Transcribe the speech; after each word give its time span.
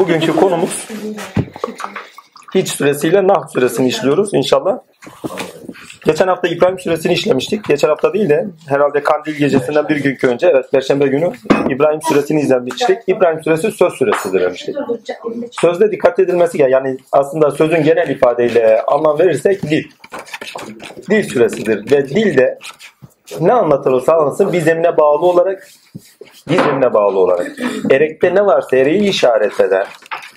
Bugünkü 0.00 0.36
konumuz 0.36 0.88
Hiç 2.54 2.68
suresiyle 2.68 3.26
Nahl 3.26 3.48
suresini 3.48 3.88
işliyoruz 3.88 4.34
inşallah. 4.34 4.78
Geçen 6.04 6.28
hafta 6.28 6.48
İbrahim 6.48 6.78
suresini 6.78 7.12
işlemiştik. 7.12 7.68
Geçen 7.68 7.88
hafta 7.88 8.12
değil 8.12 8.28
de 8.28 8.46
herhalde 8.66 9.02
kandil 9.02 9.34
gecesinden 9.34 9.88
bir 9.88 9.96
gün 9.96 10.18
önce 10.22 10.46
evet 10.46 10.72
Perşembe 10.72 11.06
günü 11.06 11.32
İbrahim 11.68 12.02
suresini 12.02 12.40
izlemiştik. 12.40 12.98
İbrahim 13.06 13.42
suresi 13.44 13.70
söz 13.70 13.92
suresidir 13.92 14.40
demiştik. 14.40 14.76
Sözde 15.60 15.92
dikkat 15.92 16.18
edilmesi 16.18 16.58
gereken 16.58 16.84
yani 16.84 16.98
aslında 17.12 17.50
sözün 17.50 17.82
genel 17.82 18.08
ifadeyle 18.08 18.82
anlam 18.82 19.18
verirsek 19.18 19.62
dil. 19.62 19.84
Dil 21.10 21.22
süresidir 21.22 21.90
ve 21.90 22.08
dilde 22.08 22.58
ne 23.40 23.52
anlatılırsa 23.52 24.12
anlatsın 24.12 24.52
bir 24.52 24.60
zemine 24.60 24.96
bağlı 24.96 25.26
olarak 25.26 25.68
bir 26.48 26.58
zemine 26.58 26.94
bağlı 26.94 27.18
olarak 27.18 27.46
erekte 27.90 28.34
ne 28.34 28.46
varsa 28.46 28.76
ereği 28.76 29.08
işaret 29.08 29.60
eder 29.60 29.86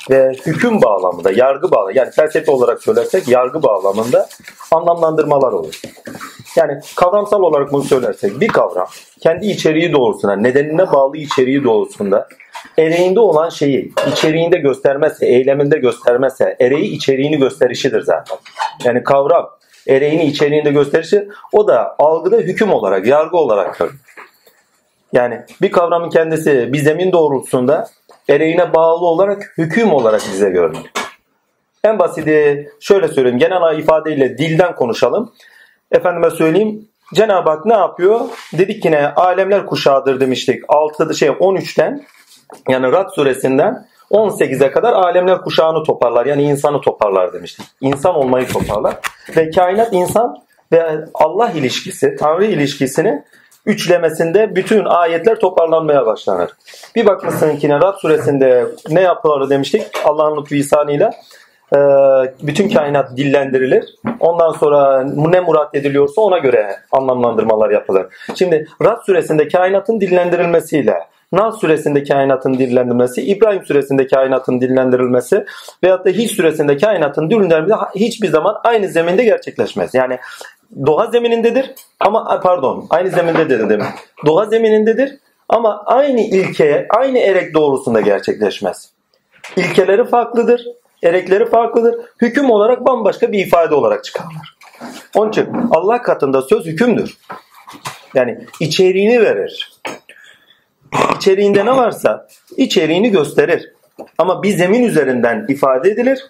ve 0.10 0.32
hüküm 0.46 0.82
bağlamında, 0.82 1.32
yargı 1.32 1.72
bağlamında 1.72 2.00
yani 2.00 2.12
felsefe 2.12 2.52
olarak 2.52 2.84
söylersek 2.84 3.28
yargı 3.28 3.64
bağlamında 3.64 4.28
anlamlandırmalar 4.72 5.52
olur. 5.52 5.82
Yani 6.56 6.80
kavramsal 6.96 7.42
olarak 7.42 7.72
bunu 7.72 7.84
söylersek 7.84 8.42
bir 8.42 8.48
kavram 8.48 8.88
kendi 9.20 9.46
içeriği 9.46 9.94
doğrultusunda, 9.94 10.36
nedenine 10.36 10.92
bağlı 10.92 11.18
içeriği 11.18 11.64
doğrultusunda 11.64 12.28
ereğinde 12.78 13.20
olan 13.20 13.50
şeyi 13.50 13.94
içeriğinde 14.12 14.58
göstermezse, 14.58 15.26
eyleminde 15.26 15.78
göstermezse 15.78 16.56
ereği 16.60 16.92
içeriğini 16.92 17.38
gösterişidir 17.38 18.02
zaten. 18.02 18.38
Yani 18.84 19.04
kavram 19.04 19.50
ereğini 19.88 20.26
içeriğinde 20.26 20.72
gösterişi 20.72 21.28
o 21.52 21.68
da 21.68 21.96
algıda 22.00 22.38
hüküm 22.38 22.74
olarak, 22.74 23.08
yargı 23.08 23.38
olarak 23.38 23.80
görülür. 23.80 24.03
Yani 25.14 25.42
bir 25.62 25.72
kavramın 25.72 26.10
kendisi 26.10 26.74
bir 26.74 26.78
zemin 26.78 27.12
doğrultusunda 27.12 27.88
ereğine 28.30 28.74
bağlı 28.74 29.06
olarak 29.06 29.54
hüküm 29.58 29.94
olarak 29.94 30.22
bize 30.34 30.50
görünür. 30.50 30.92
En 31.84 32.00
basiti 32.00 32.70
şöyle 32.80 33.08
söyleyeyim. 33.08 33.40
Genel 33.40 33.80
ifadeyle 33.80 34.38
dilden 34.38 34.76
konuşalım. 34.76 35.34
Efendime 35.92 36.30
söyleyeyim. 36.30 36.88
Cenab-ı 37.14 37.50
Hak 37.50 37.66
ne 37.66 37.74
yapıyor? 37.74 38.22
Dedik 38.54 38.86
yine 38.86 39.08
alemler 39.08 39.66
kuşağıdır 39.66 40.20
demiştik. 40.20 40.64
6 40.68 41.16
şey 41.16 41.30
13'ten 41.30 42.04
yani 42.70 42.92
Rad 42.92 43.10
suresinden 43.16 43.86
18'e 44.12 44.72
kadar 44.72 44.94
alemler 44.94 45.42
kuşağını 45.42 45.84
toparlar. 45.84 46.26
Yani 46.26 46.44
insanı 46.44 46.82
toparlar 46.82 47.34
demiştik. 47.34 47.66
İnsan 47.82 48.16
olmayı 48.16 48.48
toparlar. 48.48 48.96
Ve 49.38 49.50
kainat 49.50 49.94
insan 49.94 50.38
ve 50.72 51.06
Allah 51.14 51.52
ilişkisi, 51.52 52.16
Tanrı 52.16 52.46
ilişkisini 52.46 53.24
üçlemesinde 53.66 54.56
bütün 54.56 54.86
ayetler 54.86 55.40
toparlanmaya 55.40 56.06
başlanır. 56.06 56.52
Bir 56.96 57.06
bakmışsın 57.06 57.58
ki 57.58 57.70
Rad 57.70 57.98
suresinde 57.98 58.66
ne 58.90 59.02
yapılır 59.02 59.50
demiştik 59.50 59.88
Allah'ın 60.06 60.42
lütfu 60.42 60.56
ihsanıyla 60.56 61.12
e, 61.76 61.78
bütün 62.42 62.70
kainat 62.70 63.18
dillendirilir. 63.18 63.96
Ondan 64.20 64.52
sonra 64.52 65.04
ne 65.04 65.40
murat 65.40 65.76
ediliyorsa 65.76 66.22
ona 66.22 66.38
göre 66.38 66.76
anlamlandırmalar 66.92 67.70
yapılır. 67.70 68.06
Şimdi 68.36 68.68
Rad 68.82 69.06
suresinde 69.06 69.48
kainatın 69.48 70.02
dillendirilmesiyle 70.02 71.00
Nas 71.34 71.60
suresinde 71.60 72.04
kainatın 72.04 72.54
dillendirilmesi, 72.54 73.22
İbrahim 73.22 73.66
suresinde 73.66 74.08
kainatın 74.08 74.62
dillendirilmesi 74.62 75.46
veyahut 75.84 76.06
da 76.06 76.10
Hiç 76.10 76.32
suresinde 76.32 76.78
kainatın 76.78 77.30
dillendirilmesi 77.30 77.86
hiçbir 77.96 78.28
zaman 78.28 78.56
aynı 78.64 78.88
zeminde 78.88 79.24
gerçekleşmez. 79.24 79.94
Yani 79.94 80.20
doğa 80.86 81.08
zeminindedir 81.08 81.72
ama 82.00 82.40
pardon 82.44 82.88
aynı 82.90 83.10
zemindedir 83.10 83.70
demek. 83.70 83.88
Doğa 84.26 84.46
zeminindedir 84.46 85.18
ama 85.50 85.84
aynı 85.86 86.22
ilkeye, 86.22 86.88
aynı 86.90 87.20
erek 87.20 87.54
doğrusunda 87.54 88.02
gerçekleşmez. 88.02 88.90
İlkeleri 89.56 90.06
farklıdır, 90.06 90.66
erekleri 91.04 91.46
farklıdır. 91.46 91.96
Hüküm 92.22 92.52
olarak 92.52 92.86
bambaşka 92.86 93.32
bir 93.32 93.46
ifade 93.46 93.76
olarak 93.76 94.04
çıkarlar. 94.04 94.58
Onun 95.16 95.30
için 95.30 95.48
Allah 95.72 96.02
katında 96.02 96.42
söz 96.42 96.66
hükümdür. 96.66 97.18
Yani 98.14 98.46
içeriğini 98.60 99.22
verir. 99.22 99.72
İçeriğinde 101.18 101.66
ne 101.66 101.76
varsa 101.76 102.28
içeriğini 102.58 103.12
gösterir. 103.12 103.74
Ama 104.18 104.44
bir 104.44 104.58
zemin 104.58 104.84
üzerinden 104.84 105.46
ifade 105.50 105.90
edilir 105.90 106.24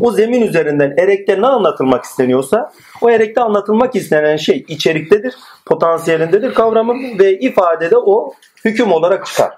o 0.00 0.10
zemin 0.12 0.42
üzerinden 0.42 0.94
erekte 0.98 1.40
ne 1.40 1.46
anlatılmak 1.46 2.04
isteniyorsa 2.04 2.72
o 3.02 3.10
erekte 3.10 3.40
anlatılmak 3.40 3.96
istenen 3.96 4.36
şey 4.36 4.64
içeriktedir, 4.68 5.34
potansiyelindedir 5.66 6.54
kavramın 6.54 7.18
ve 7.18 7.38
ifadede 7.38 7.96
o 7.96 8.32
hüküm 8.64 8.92
olarak 8.92 9.26
çıkar. 9.26 9.50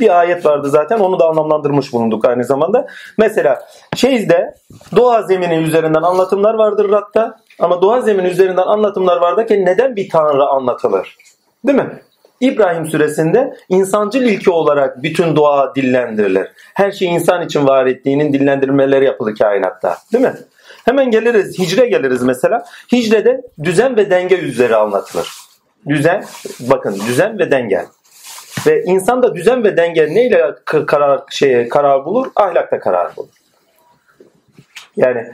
Bir 0.00 0.18
ayet 0.20 0.46
vardı 0.46 0.70
zaten 0.70 0.98
onu 0.98 1.18
da 1.20 1.28
anlamlandırmış 1.28 1.92
bulunduk 1.92 2.24
aynı 2.24 2.44
zamanda. 2.44 2.86
Mesela 3.18 3.66
şeyizde 3.96 4.54
doğa 4.96 5.22
zemini 5.22 5.54
üzerinden 5.54 6.02
anlatımlar 6.02 6.54
vardır 6.54 6.92
Rad'da 6.92 7.40
ama 7.60 7.82
doğa 7.82 8.00
zemini 8.00 8.28
üzerinden 8.28 8.66
anlatımlar 8.66 9.16
vardır 9.16 9.46
ki 9.46 9.64
neden 9.64 9.96
bir 9.96 10.08
tanrı 10.08 10.46
anlatılır? 10.46 11.16
Değil 11.66 11.78
mi? 11.78 12.02
İbrahim 12.40 12.86
suresinde 12.86 13.56
insancıl 13.68 14.22
ilke 14.22 14.50
olarak 14.50 15.02
bütün 15.02 15.36
doğa 15.36 15.74
dillendirilir. 15.74 16.48
Her 16.74 16.92
şey 16.92 17.08
insan 17.08 17.42
için 17.46 17.66
var 17.66 17.86
ettiğinin 17.86 18.32
dillendirmeleri 18.32 19.04
yapılır 19.04 19.36
kainatta. 19.36 19.98
Değil 20.12 20.24
mi? 20.24 20.34
Hemen 20.84 21.10
geliriz, 21.10 21.58
hicre 21.58 21.86
geliriz 21.86 22.22
mesela. 22.22 22.64
Hicrede 22.92 23.42
düzen 23.62 23.96
ve 23.96 24.10
denge 24.10 24.36
üzeri 24.36 24.76
anlatılır. 24.76 25.28
Düzen, 25.88 26.24
bakın 26.60 27.00
düzen 27.08 27.38
ve 27.38 27.50
denge. 27.50 27.84
Ve 28.66 28.82
insan 28.82 29.22
da 29.22 29.34
düzen 29.34 29.64
ve 29.64 29.76
denge 29.76 30.14
neyle 30.14 30.54
karar 30.64 31.20
şey 31.30 31.68
karar 31.68 32.04
bulur? 32.04 32.26
Ahlakta 32.36 32.80
karar 32.80 33.16
bulur. 33.16 33.28
Yani 34.96 35.26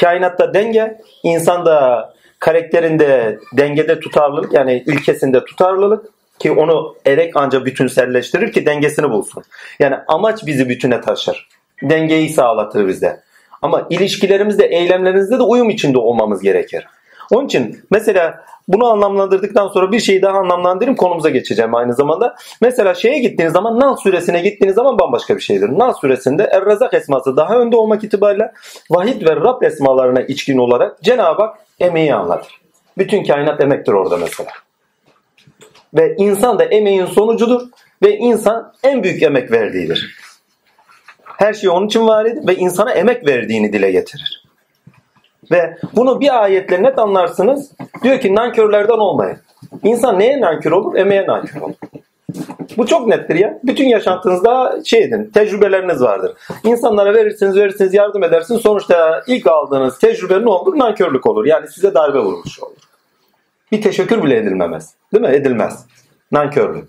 kainatta 0.00 0.54
denge, 0.54 1.00
insanda 1.22 2.14
karakterinde 2.38 3.38
dengede 3.52 4.00
tutarlılık 4.00 4.52
yani 4.52 4.84
ilkesinde 4.86 5.44
tutarlılık, 5.44 6.06
ki 6.38 6.52
onu 6.52 6.96
erek 7.06 7.36
anca 7.36 7.64
bütünselleştirir 7.64 8.52
ki 8.52 8.66
dengesini 8.66 9.10
bulsun. 9.10 9.42
Yani 9.78 9.96
amaç 10.08 10.46
bizi 10.46 10.68
bütüne 10.68 11.00
taşır. 11.00 11.48
Dengeyi 11.82 12.28
sağlatır 12.28 12.88
bizde. 12.88 13.20
Ama 13.62 13.86
ilişkilerimizde, 13.90 14.66
eylemlerimizde 14.66 15.38
de 15.38 15.42
uyum 15.42 15.70
içinde 15.70 15.98
olmamız 15.98 16.42
gerekir. 16.42 16.86
Onun 17.32 17.46
için 17.46 17.80
mesela 17.90 18.44
bunu 18.68 18.86
anlamlandırdıktan 18.86 19.68
sonra 19.68 19.92
bir 19.92 20.00
şeyi 20.00 20.22
daha 20.22 20.38
anlamlandırayım 20.38 20.96
konumuza 20.96 21.30
geçeceğim 21.30 21.74
aynı 21.74 21.94
zamanda. 21.94 22.36
Mesela 22.60 22.94
şeye 22.94 23.18
gittiğiniz 23.18 23.52
zaman 23.52 23.80
Nal 23.80 23.96
suresine 23.96 24.40
gittiğiniz 24.40 24.74
zaman 24.74 24.98
bambaşka 24.98 25.36
bir 25.36 25.40
şeydir. 25.40 25.68
Nal 25.68 25.92
suresinde 25.92 26.42
Er-Razak 26.42 26.94
esması 26.94 27.36
daha 27.36 27.58
önde 27.58 27.76
olmak 27.76 28.04
itibariyle 28.04 28.52
Vahid 28.90 29.28
ve 29.28 29.36
Rab 29.36 29.62
esmalarına 29.62 30.20
içkin 30.20 30.58
olarak 30.58 31.02
Cenab-ı 31.02 31.42
Hak 31.42 31.58
emeği 31.80 32.14
anlatır. 32.14 32.60
Bütün 32.98 33.24
kainat 33.24 33.60
emektir 33.60 33.92
orada 33.92 34.16
mesela. 34.16 34.50
Ve 35.94 36.14
insan 36.18 36.58
da 36.58 36.64
emeğin 36.64 37.06
sonucudur 37.06 37.60
ve 38.02 38.16
insan 38.16 38.72
en 38.82 39.02
büyük 39.02 39.22
emek 39.22 39.50
verdiğidir. 39.52 40.16
Her 41.24 41.54
şey 41.54 41.70
onun 41.70 41.86
için 41.86 42.08
var 42.08 42.24
edip 42.24 42.48
ve 42.48 42.56
insana 42.56 42.92
emek 42.92 43.26
verdiğini 43.26 43.72
dile 43.72 43.90
getirir. 43.90 44.46
Ve 45.50 45.76
bunu 45.96 46.20
bir 46.20 46.42
ayetle 46.42 46.82
net 46.82 46.98
anlarsınız. 46.98 47.72
Diyor 48.02 48.20
ki 48.20 48.34
nankörlerden 48.34 48.98
olmayın. 48.98 49.38
İnsan 49.82 50.18
neye 50.18 50.40
nankör 50.40 50.72
olur? 50.72 50.96
Emeğe 50.96 51.26
nankör 51.26 51.60
olur. 51.60 51.74
Bu 52.76 52.86
çok 52.86 53.06
nettir 53.06 53.34
ya. 53.34 53.58
Bütün 53.64 53.84
yaşantınızda 53.84 54.78
şey 54.84 55.02
edin, 55.02 55.30
tecrübeleriniz 55.34 56.02
vardır. 56.02 56.32
İnsanlara 56.64 57.14
verirsiniz, 57.14 57.56
verirsiniz, 57.56 57.94
yardım 57.94 58.24
edersiniz. 58.24 58.60
Sonuçta 58.60 59.22
ilk 59.26 59.46
aldığınız 59.46 59.98
tecrübe 59.98 60.42
ne 60.42 60.48
olur? 60.50 60.78
Nankörlük 60.78 61.26
olur. 61.26 61.44
Yani 61.44 61.68
size 61.68 61.94
darbe 61.94 62.18
vurmuş 62.18 62.60
olur. 62.60 62.76
Bir 63.72 63.82
teşekkür 63.82 64.22
bile 64.22 64.36
edilmemez. 64.36 64.94
Değil 65.16 65.28
mi? 65.28 65.36
Edilmez. 65.36 65.86
Nankörlük. 66.32 66.88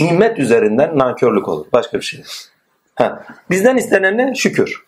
Nimet 0.00 0.38
üzerinden 0.38 0.98
nankörlük 0.98 1.48
olur. 1.48 1.66
Başka 1.72 1.98
bir 1.98 2.04
şey. 2.04 2.22
Ha. 2.94 3.22
Bizden 3.50 3.76
istenen 3.76 4.18
ne? 4.18 4.34
Şükür. 4.34 4.84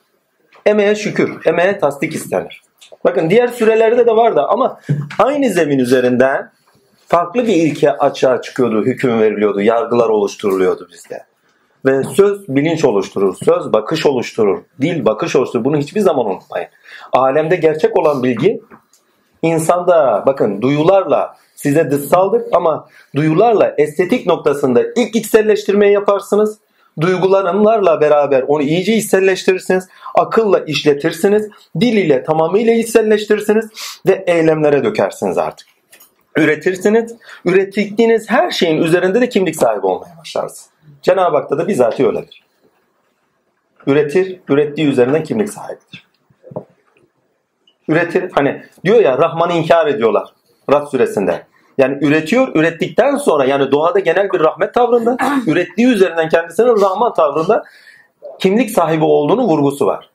Emeğe 0.67 0.95
şükür. 0.95 1.47
Emeğe 1.47 1.79
tasdik 1.79 2.15
istenir. 2.15 2.63
Bakın 3.05 3.31
diğer 3.31 3.49
sürelerde 3.49 4.07
de 4.07 4.17
vardı 4.17 4.43
ama 4.49 4.81
aynı 5.19 5.51
zemin 5.51 5.79
üzerinden 5.79 6.51
farklı 7.07 7.47
bir 7.47 7.55
ilke 7.55 7.93
açığa 7.93 8.43
çıkıyordu, 8.43 8.85
hüküm 8.85 9.21
veriliyordu, 9.21 9.61
yargılar 9.61 10.09
oluşturuluyordu 10.09 10.89
bizde. 10.93 11.25
Ve 11.85 12.05
söz 12.05 12.49
bilinç 12.49 12.85
oluşturur, 12.85 13.37
söz 13.45 13.73
bakış 13.73 14.07
oluşturur, 14.07 14.63
dil 14.81 15.05
bakış 15.05 15.37
oluşturur. 15.37 15.65
Bunu 15.65 15.77
hiçbir 15.77 16.01
zaman 16.01 16.27
unutmayın. 16.27 16.69
Alemde 17.13 17.57
gerçek 17.57 17.99
olan 17.99 18.23
bilgi 18.23 18.61
insanda 19.43 20.25
bakın 20.27 20.63
duyularla 20.63 21.37
size 21.63 21.91
dışsaldır 21.91 22.43
ama 22.53 22.89
duyularla 23.17 23.75
estetik 23.79 24.27
noktasında 24.27 24.83
ilk 24.97 25.17
içselleştirmeyi 25.17 25.93
yaparsınız. 25.93 26.59
Duygularımlarla 27.01 28.01
beraber 28.01 28.45
onu 28.49 28.63
iyice 28.63 28.95
içselleştirirsiniz. 28.95 29.89
Akılla 30.15 30.59
işletirsiniz. 30.59 31.49
Dil 31.81 31.97
ile 31.97 32.23
tamamıyla 32.23 32.73
içselleştirirsiniz 32.73 33.69
ve 34.07 34.25
eylemlere 34.27 34.85
dökersiniz 34.85 35.39
artık. 35.39 35.69
Üretirsiniz. 36.37 37.15
Ürettiğiniz 37.45 38.31
her 38.31 38.51
şeyin 38.51 38.83
üzerinde 38.83 39.21
de 39.21 39.29
kimlik 39.29 39.57
sahibi 39.57 39.87
olmaya 39.87 40.19
başlarsınız. 40.19 40.71
Cenab-ı 41.03 41.37
Hak'ta 41.37 41.59
da 41.59 41.69
bizatihi 41.69 42.09
öyledir. 42.09 42.45
Üretir, 43.87 44.41
ürettiği 44.49 44.87
üzerinden 44.87 45.23
kimlik 45.23 45.49
sahibidir. 45.51 46.07
Üretir, 47.89 48.31
hani 48.33 48.63
diyor 48.85 49.01
ya 49.01 49.19
Rahman'ı 49.19 49.53
inkar 49.53 49.87
ediyorlar 49.87 50.35
Rad 50.73 50.87
suresinde. 50.87 51.50
Yani 51.81 51.99
üretiyor, 52.01 52.55
ürettikten 52.55 53.17
sonra 53.17 53.45
yani 53.45 53.71
doğada 53.71 53.99
genel 53.99 54.33
bir 54.33 54.41
rahmet 54.41 54.75
tavrında, 54.75 55.17
ürettiği 55.47 55.89
üzerinden 55.89 56.29
kendisinin 56.29 56.81
Rahman 56.81 57.15
tavrında 57.15 57.65
kimlik 58.39 58.71
sahibi 58.71 59.05
olduğunu 59.05 59.43
vurgusu 59.43 59.87
var. 59.87 60.11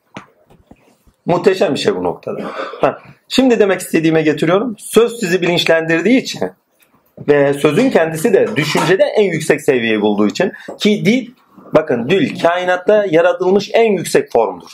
Muhteşem 1.26 1.74
bir 1.74 1.78
şey 1.78 1.96
bu 1.96 2.04
noktada. 2.04 2.40
Ha, 2.80 2.98
şimdi 3.28 3.58
demek 3.58 3.80
istediğime 3.80 4.22
getiriyorum. 4.22 4.76
Söz 4.78 5.20
sizi 5.20 5.42
bilinçlendirdiği 5.42 6.20
için 6.20 6.40
ve 7.28 7.54
sözün 7.54 7.90
kendisi 7.90 8.32
de 8.32 8.56
düşüncede 8.56 9.04
en 9.04 9.24
yüksek 9.24 9.60
seviyeyi 9.60 10.00
bulduğu 10.00 10.26
için 10.26 10.52
ki 10.78 11.04
dil 11.04 11.30
bakın 11.72 12.08
dil 12.08 12.40
kainatta 12.40 13.06
yaratılmış 13.10 13.70
en 13.72 13.92
yüksek 13.92 14.32
formdur. 14.32 14.68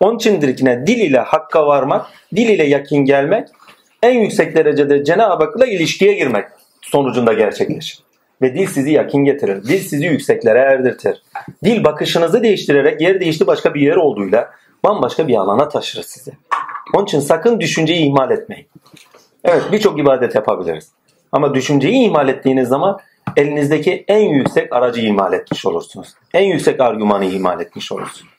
Onun 0.00 0.16
içindir 0.16 0.56
ki 0.56 0.64
ne? 0.64 0.86
Dil 0.86 1.00
ile 1.00 1.18
hakka 1.18 1.66
varmak, 1.66 2.06
dil 2.36 2.48
ile 2.48 2.64
yakin 2.64 3.04
gelmek 3.04 3.48
en 4.04 4.20
yüksek 4.20 4.56
derecede 4.56 5.04
Cenab-ı 5.04 5.44
Hak'la 5.44 5.66
ilişkiye 5.66 6.14
girmek 6.14 6.44
sonucunda 6.82 7.32
gerçekleşir. 7.32 7.98
Ve 8.42 8.54
dil 8.54 8.66
sizi 8.66 8.92
yakin 8.92 9.24
getirir. 9.24 9.62
Dil 9.62 9.78
sizi 9.78 10.06
yükseklere 10.06 10.58
erdirtir. 10.58 11.22
Dil 11.64 11.84
bakışınızı 11.84 12.42
değiştirerek 12.42 13.00
yer 13.00 13.20
değişti 13.20 13.46
başka 13.46 13.74
bir 13.74 13.80
yer 13.80 13.96
olduğuyla 13.96 14.50
bambaşka 14.84 15.28
bir 15.28 15.34
alana 15.34 15.68
taşır 15.68 16.02
sizi. 16.02 16.32
Onun 16.94 17.04
için 17.04 17.20
sakın 17.20 17.60
düşünceyi 17.60 18.06
ihmal 18.06 18.30
etmeyin. 18.30 18.66
Evet 19.44 19.62
birçok 19.72 19.98
ibadet 19.98 20.34
yapabiliriz. 20.34 20.88
Ama 21.32 21.54
düşünceyi 21.54 22.06
ihmal 22.06 22.28
ettiğiniz 22.28 22.68
zaman 22.68 23.00
elinizdeki 23.36 24.04
en 24.08 24.28
yüksek 24.28 24.72
aracı 24.72 25.00
ihmal 25.00 25.32
etmiş 25.32 25.66
olursunuz. 25.66 26.08
En 26.34 26.44
yüksek 26.44 26.80
argümanı 26.80 27.24
ihmal 27.24 27.60
etmiş 27.60 27.92
olursunuz. 27.92 28.33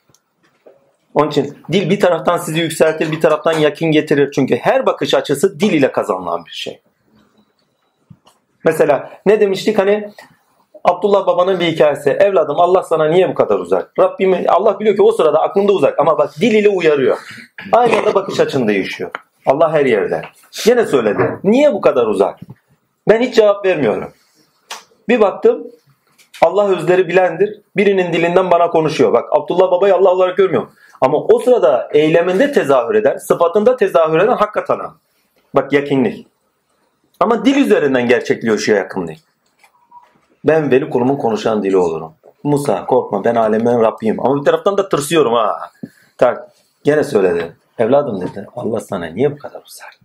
Onun 1.16 1.30
için 1.30 1.58
dil 1.72 1.90
bir 1.90 2.00
taraftan 2.00 2.36
sizi 2.36 2.60
yükseltir, 2.60 3.12
bir 3.12 3.20
taraftan 3.20 3.52
yakin 3.52 3.90
getirir. 3.90 4.30
Çünkü 4.34 4.56
her 4.56 4.86
bakış 4.86 5.14
açısı 5.14 5.60
dil 5.60 5.72
ile 5.72 5.92
kazanılan 5.92 6.44
bir 6.44 6.50
şey. 6.50 6.80
Mesela 8.64 9.10
ne 9.26 9.40
demiştik 9.40 9.78
hani 9.78 10.10
Abdullah 10.84 11.26
babanın 11.26 11.60
bir 11.60 11.66
hikayesi. 11.66 12.10
Evladım 12.10 12.60
Allah 12.60 12.82
sana 12.82 13.08
niye 13.08 13.28
bu 13.28 13.34
kadar 13.34 13.58
uzak? 13.58 13.98
Rabbim 13.98 14.36
Allah 14.48 14.80
biliyor 14.80 14.96
ki 14.96 15.02
o 15.02 15.12
sırada 15.12 15.42
aklında 15.42 15.72
uzak 15.72 15.98
ama 15.98 16.18
bak 16.18 16.34
dil 16.40 16.54
ile 16.54 16.68
uyarıyor. 16.68 17.18
Aynı 17.72 17.98
anda 17.98 18.14
bakış 18.14 18.40
açın 18.40 18.68
değişiyor. 18.68 19.10
Allah 19.46 19.72
her 19.72 19.86
yerde. 19.86 20.22
Yine 20.66 20.86
söyledi. 20.86 21.38
Niye 21.44 21.72
bu 21.72 21.80
kadar 21.80 22.06
uzak? 22.06 22.38
Ben 23.08 23.20
hiç 23.20 23.34
cevap 23.34 23.66
vermiyorum. 23.66 24.12
Bir 25.08 25.20
baktım 25.20 25.66
Allah 26.42 26.68
özleri 26.68 27.08
bilendir. 27.08 27.60
Birinin 27.76 28.12
dilinden 28.12 28.50
bana 28.50 28.70
konuşuyor. 28.70 29.12
Bak 29.12 29.24
Abdullah 29.32 29.70
babayı 29.70 29.94
Allah 29.94 30.10
olarak 30.10 30.36
görmüyorum. 30.36 30.70
Ama 31.00 31.18
o 31.18 31.38
sırada 31.38 31.88
eyleminde 31.92 32.52
tezahür 32.52 32.94
eden, 32.94 33.16
sıfatında 33.16 33.76
tezahür 33.76 34.18
eden 34.18 34.36
hakikaten 34.36 34.78
Bak 35.54 35.72
yakinlik. 35.72 36.26
Ama 37.20 37.44
dil 37.44 37.56
üzerinden 37.56 38.08
gerçekliyor 38.08 38.58
şu 38.58 38.72
yakınlık. 38.72 39.18
Ben 40.44 40.70
veli 40.70 40.90
kulumun 40.90 41.16
konuşan 41.16 41.62
dili 41.62 41.76
olurum. 41.76 42.12
Musa 42.44 42.86
korkma 42.86 43.24
ben 43.24 43.34
alemin 43.34 43.80
Rabbiyim. 43.80 44.20
Ama 44.20 44.40
bir 44.40 44.44
taraftan 44.44 44.78
da 44.78 44.88
tırsıyorum 44.88 45.32
ha. 45.32 45.70
Tak. 46.18 46.48
Gene 46.84 47.04
söyledi. 47.04 47.56
Evladım 47.78 48.20
dedi 48.20 48.46
Allah 48.56 48.80
sana 48.80 49.06
niye 49.06 49.32
bu 49.32 49.38
kadar 49.38 49.62
uzak? 49.66 49.98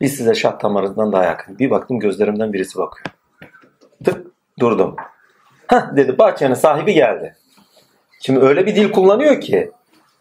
Biz 0.00 0.16
size 0.16 0.34
şah 0.34 0.62
damarından 0.62 1.12
daha 1.12 1.24
yakın. 1.24 1.58
Bir 1.58 1.70
baktım 1.70 1.98
gözlerimden 1.98 2.52
birisi 2.52 2.78
bakıyor. 2.78 3.06
Tık 4.04 4.26
durdum. 4.60 4.96
Hah 5.66 5.96
dedi 5.96 6.18
bahçenin 6.18 6.54
sahibi 6.54 6.94
geldi. 6.94 7.36
Şimdi 8.20 8.40
öyle 8.40 8.66
bir 8.66 8.76
dil 8.76 8.92
kullanıyor 8.92 9.40
ki 9.40 9.70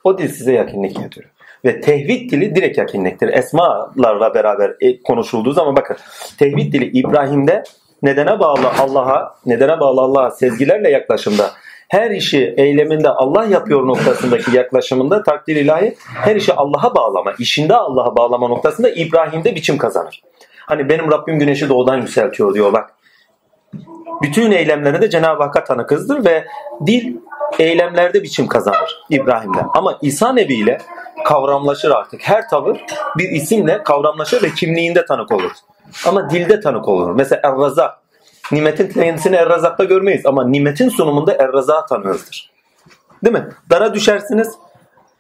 o 0.04 0.18
dil 0.18 0.28
size 0.28 0.54
yakınlık 0.54 0.96
getiriyor. 0.96 1.32
Ve 1.66 1.82
tevhid 1.82 2.32
dili 2.32 2.56
direkt 2.56 2.78
yakınlıktır. 2.78 3.28
Esmalarla 3.34 4.34
beraber 4.34 4.76
e, 4.82 5.02
konuşulduğu 5.02 5.52
zaman 5.52 5.76
bakın 5.76 5.98
tevhid 6.40 6.74
dili 6.74 6.86
İbrahim'de 6.86 7.64
nedene 8.04 8.40
bağlı 8.40 8.70
Allah'a, 8.80 9.36
nedene 9.46 9.80
bağlı 9.80 10.02
Allah'a 10.02 10.32
sezgilerle 10.32 10.90
yaklaşımda 10.90 11.52
her 11.88 12.12
işi 12.12 12.54
eyleminde 12.58 13.10
Allah 13.10 13.46
yapıyor 13.46 13.88
noktasındaki 13.88 14.56
yaklaşımında 14.56 15.24
takdir 15.24 15.56
ilahi 15.56 15.96
her 16.14 16.36
işi 16.36 16.54
Allah'a 16.54 16.96
bağlama, 16.96 17.34
işinde 17.40 17.76
Allah'a 17.76 18.16
bağlama 18.16 18.48
noktasında 18.48 18.90
İbrahim'de 18.90 19.56
biçim 19.56 19.78
kazanır. 19.78 20.22
Hani 20.66 20.90
benim 20.90 21.12
Rabbim 21.12 21.40
güneşi 21.40 21.70
doğudan 21.70 21.98
yükseltiyor 21.98 22.54
diyor 22.54 22.74
bak. 22.74 22.94
Bütün 24.22 24.52
eylemlerinde 24.52 25.10
Cenab-ı 25.10 25.44
Hakk'a 25.44 25.64
tanı 25.64 25.88
kızdır 25.88 26.26
ve 26.26 26.46
dil 26.86 27.16
eylemlerde 27.60 28.24
biçim 28.24 28.48
kazanır 28.48 29.04
İbrahim'de. 29.10 29.60
Ama 29.74 29.98
İsa 30.02 30.34
Nebi 30.34 30.56
ile 30.56 30.78
kavramlaşır 31.26 31.92
artık. 31.92 32.22
Her 32.24 32.50
tavır 32.50 32.82
bir 33.18 33.30
isimle 33.30 33.84
kavramlaşır 33.84 34.44
ve 34.44 34.50
kimliğinde 34.50 35.06
tanık 35.06 35.32
olur. 35.32 35.52
Ama 36.06 36.30
dilde 36.30 36.60
tanık 36.60 36.88
olur. 36.88 37.12
Mesela 37.16 37.42
Er-Razak. 37.44 37.92
Nimetin 38.52 38.88
kendisini 38.90 39.36
Er-Razak'ta 39.36 39.84
görmeyiz 39.84 40.26
ama 40.26 40.48
nimetin 40.48 40.90
sunumunda 40.90 41.34
Er-Razak'ı 41.34 41.88
tanıyoruzdur. 41.88 42.42
Değil 43.24 43.36
mi? 43.36 43.50
Dara 43.70 43.94
düşersiniz. 43.94 44.56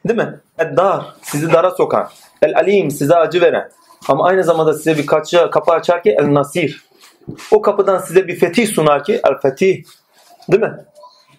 Değil 0.07 0.19
mi? 0.19 0.39
Ed-Dar 0.59 1.01
sizi 1.21 1.53
dara 1.53 1.71
sokan. 1.71 2.09
El-Alim 2.41 2.91
size 2.91 3.15
acı 3.15 3.41
veren. 3.41 3.71
Ama 4.07 4.25
aynı 4.25 4.43
zamanda 4.43 4.73
size 4.73 4.97
bir 4.97 5.05
kapı 5.51 5.71
açar 5.71 6.03
ki 6.03 6.15
El-Nasir. 6.19 6.85
O 7.51 7.61
kapıdan 7.61 7.97
size 7.97 8.27
bir 8.27 8.35
fetih 8.35 8.67
sunar 8.67 9.03
ki 9.03 9.21
El-Fetih. 9.27 9.83
Değil 10.51 10.63
mi? 10.63 10.73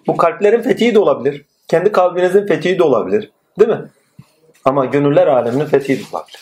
Bu 0.09 0.17
kalplerin 0.17 0.63
fethihi 0.63 0.95
de 0.95 0.99
olabilir. 0.99 1.45
Kendi 1.69 1.93
kalbinizin 1.93 2.47
fethihi 2.47 2.79
de 2.79 2.83
olabilir. 2.83 3.31
Değil 3.59 3.71
mi? 3.71 3.89
Ama 4.65 4.85
gönüller 4.85 5.27
aleminin 5.27 5.65
fethi 5.65 5.99
de 5.99 6.03
olabilir. 6.13 6.39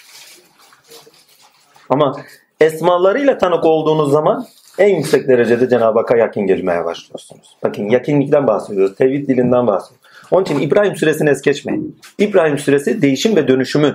Ama 1.88 2.16
esmalarıyla 2.60 3.38
tanık 3.38 3.64
olduğunuz 3.64 4.12
zaman 4.12 4.46
en 4.78 4.96
yüksek 4.96 5.28
derecede 5.28 5.68
Cenab-ı 5.68 5.98
Hakk'a 5.98 6.16
yakın 6.16 6.46
gelmeye 6.46 6.84
başlıyorsunuz. 6.84 7.56
Bakın 7.62 7.88
yakinlikten 7.88 8.46
bahsediyoruz. 8.46 8.96
Tevhid 8.96 9.28
dilinden 9.28 9.66
bahsediyoruz. 9.66 10.06
Onun 10.30 10.44
için 10.44 10.60
İbrahim 10.60 10.96
suresini 10.96 11.30
es 11.30 11.42
geçmeyin. 11.42 11.98
İbrahim 12.18 12.58
suresi 12.58 13.02
değişim 13.02 13.36
ve 13.36 13.48
dönüşümün 13.48 13.94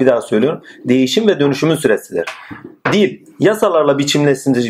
bir 0.00 0.06
daha 0.06 0.20
söylüyorum. 0.20 0.62
Değişim 0.84 1.28
ve 1.28 1.40
dönüşümün 1.40 1.74
süresidir. 1.74 2.24
Dil 2.92 3.18
yasalarla 3.40 3.98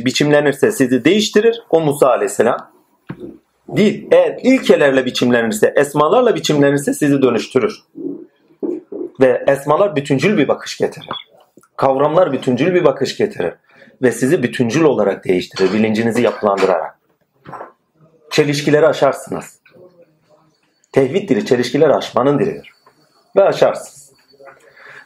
biçimlenirse 0.04 0.72
sizi 0.72 1.04
değiştirir. 1.04 1.62
O 1.70 1.80
Musa 1.80 2.08
aleyhisselam. 2.08 2.70
Dil 3.76 4.04
eğer 4.10 4.38
ilkelerle 4.42 5.06
biçimlenirse, 5.06 5.72
esmalarla 5.76 6.34
biçimlenirse 6.34 6.94
sizi 6.94 7.22
dönüştürür. 7.22 7.78
Ve 9.20 9.44
esmalar 9.46 9.96
bütüncül 9.96 10.38
bir 10.38 10.48
bakış 10.48 10.78
getirir. 10.78 11.08
Kavramlar 11.76 12.32
bütüncül 12.32 12.74
bir 12.74 12.84
bakış 12.84 13.16
getirir. 13.16 13.52
Ve 14.02 14.12
sizi 14.12 14.42
bütüncül 14.42 14.82
olarak 14.82 15.24
değiştirir. 15.24 15.72
Bilincinizi 15.72 16.22
yapılandırarak. 16.22 16.98
Çelişkileri 18.30 18.86
aşarsınız. 18.86 19.60
Tevhid 20.92 21.28
dili 21.28 21.46
çelişkileri 21.46 21.94
aşmanın 21.94 22.38
dilidir. 22.38 22.72
Ve 23.36 23.42
aşarsınız. 23.42 24.12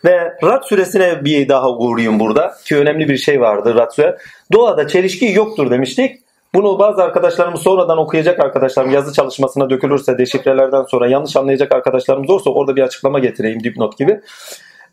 Ve 0.05 0.37
Rad 0.43 0.63
suresine 0.63 1.25
bir 1.25 1.49
daha 1.49 1.71
uğrayayım 1.71 2.21
burada. 2.21 2.57
Ki 2.65 2.77
önemli 2.77 3.09
bir 3.09 3.17
şey 3.17 3.41
vardı 3.41 3.75
Rad 3.75 3.91
suresi. 3.91 4.17
Doğada 4.53 4.89
çelişki 4.89 5.27
yoktur 5.27 5.71
demiştik. 5.71 6.24
Bunu 6.55 6.79
bazı 6.79 7.03
arkadaşlarımız 7.03 7.63
sonradan 7.63 7.99
okuyacak 7.99 8.41
arkadaşlarım 8.41 8.91
yazı 8.91 9.13
çalışmasına 9.13 9.71
dökülürse 9.71 10.19
deşifrelerden 10.19 10.83
sonra 10.83 11.07
yanlış 11.07 11.37
anlayacak 11.37 11.75
arkadaşlarımız 11.75 12.31
olursa 12.31 12.51
orada 12.51 12.77
bir 12.77 12.83
açıklama 12.83 13.19
getireyim 13.19 13.65
dipnot 13.65 13.99
gibi. 13.99 14.21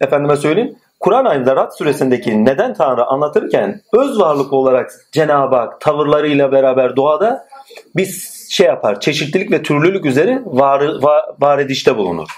Efendime 0.02 0.36
söyleyeyim. 0.36 0.76
Kur'an 1.00 1.26
ayında 1.26 1.56
Rad 1.56 1.72
suresindeki 1.78 2.46
neden 2.46 2.74
Tanrı 2.74 3.06
anlatırken 3.06 3.82
öz 3.94 4.20
varlık 4.20 4.54
olarak 4.54 4.92
Cenab-ı 5.12 5.56
Hak 5.56 5.82
tavırlarıyla 5.82 6.52
beraber 6.52 6.96
doğada 6.96 7.48
biz 7.96 8.32
şey 8.52 8.68
yapar 8.68 9.00
çeşitlilik 9.00 9.52
ve 9.52 9.64
türlülük 9.64 10.06
üzere 10.06 10.42
var, 10.46 11.04
var, 11.04 11.26
var 11.40 11.60
edişte 11.60 11.98
bulunur. 11.98 12.30